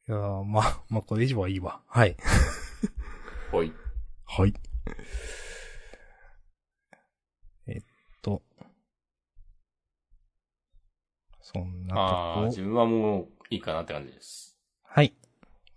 [0.09, 1.81] いやー、まあ、まあ、これ以上はいいわ。
[1.87, 2.17] はい。
[3.53, 3.73] ほい。
[4.27, 4.55] はい。
[7.69, 7.83] えっ
[8.21, 8.43] と。
[11.41, 12.63] そんなああ、とこ自。
[12.63, 14.59] 分はもういいかなって感じです。
[14.83, 15.15] はい。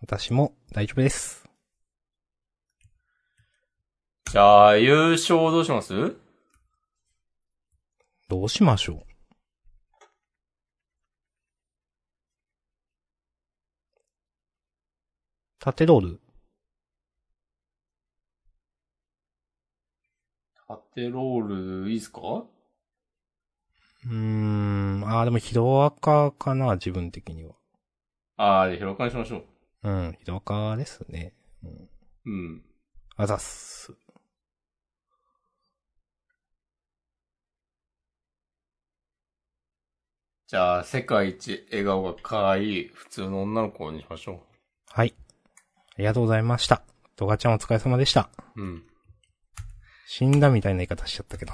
[0.01, 1.47] 私も大丈夫です。
[4.31, 6.15] じゃあ、優勝どうします？
[8.27, 8.99] どうしましょう？
[15.59, 16.21] 縦ロール
[20.67, 22.45] 縦ロールいいっすか？
[24.05, 27.53] うーん、あーでもヒロアカかな、自分的には。
[28.37, 29.45] ああ、で、広かにしましょ
[29.83, 29.89] う。
[29.89, 31.33] うん、ヒロアカですね。
[31.63, 31.89] うん。
[32.25, 32.65] うん。
[33.17, 33.93] あざっす。
[40.47, 44.43] じゃあ、世界一笑顔が可愛い普通の女の子にしましょ
[44.89, 45.15] はい。
[45.17, 46.83] ありがとうございました。
[47.15, 48.29] トガちゃんお疲れ様でした。
[48.55, 48.61] う。
[48.61, 48.83] うん。
[50.07, 51.53] 死んだみたいな言い方しちゃったけど。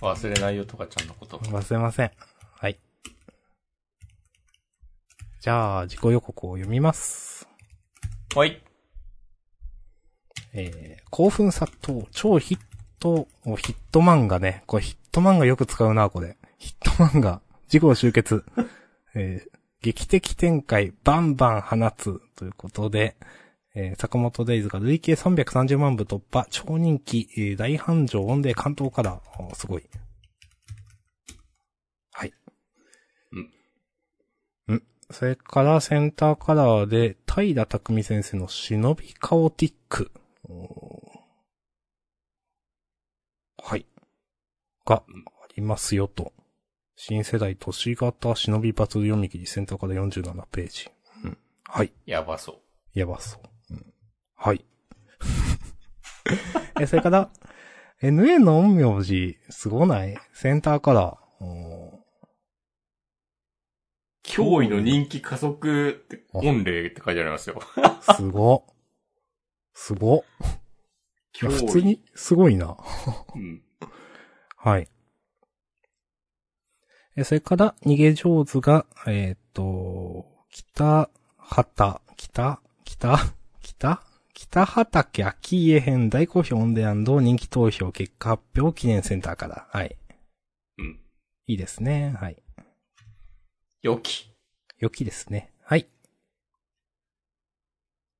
[0.00, 1.38] 忘れないよ、とかちゃんのこと。
[1.38, 2.10] 忘れません。
[2.58, 2.76] はい。
[5.40, 7.46] じゃあ、自己予告を読みます。
[8.34, 8.60] はい。
[10.54, 12.58] えー、興奮殺到、超ヒッ
[12.98, 14.64] ト、おヒット漫画ね。
[14.66, 16.36] これヒット漫画よく使うな、これ。
[16.58, 18.44] ヒット漫画、事故集結。
[19.14, 23.16] えー、劇的展開、バンバン放つ、ということで、
[23.74, 29.44] えー、坂本デイズが累計330万部突破、超人気、えー大繁盛音で関東カラー。
[29.44, 29.84] あーすごい。
[32.12, 32.32] はい。
[34.68, 34.76] うん。
[34.76, 34.82] ん。
[35.10, 40.10] それからセンターカラーで、平匠先生の忍びカオティック。
[43.62, 43.84] はい。
[44.86, 45.02] が、あ
[45.54, 46.32] りますよと。
[46.96, 50.88] 新世代都市型忍びバトル読み切りセンターから47ページ。
[51.24, 51.38] うん。
[51.64, 51.92] はい。
[52.06, 52.52] やばそ
[52.94, 52.98] う。
[52.98, 53.38] やばそ
[53.70, 53.74] う。
[53.74, 53.92] うん。
[54.34, 54.64] はい。
[56.80, 57.30] え、それから、
[58.02, 60.16] NA の陰陽師、すごない？
[60.32, 61.90] センターカラー。
[64.24, 67.60] 驚異の人気加速って、御礼って書いてありますよ。
[68.16, 68.66] すご。
[69.74, 70.24] すご。
[71.38, 72.78] 普通に、すごいな。
[73.34, 73.62] うん。
[74.56, 74.88] はい。
[77.16, 81.08] え、それから、逃げ上手が、えーっ、と、北
[81.38, 83.18] 畑、北、北、
[83.62, 84.02] 北、
[84.34, 89.66] 北畑秋家編大好評オンデアンド人気投票結果発表記念センターから。
[89.70, 89.96] はい。
[90.76, 91.00] うん。
[91.46, 92.14] いいですね。
[92.20, 92.42] はい。
[93.80, 94.30] 良き。
[94.78, 95.54] 良きですね。
[95.62, 95.88] はい。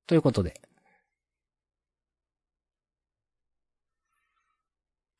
[0.07, 0.59] ということで。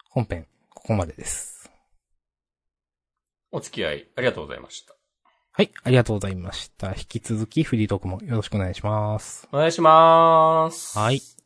[0.10, 1.57] 本編、ここまでです。
[3.52, 4.96] お付き合いありがとうございました。
[5.52, 6.90] はい、ありがとうございました。
[6.90, 9.48] 引き続きフリートークもよろしくお願いします。
[9.52, 10.98] お願いします。
[10.98, 11.37] はい。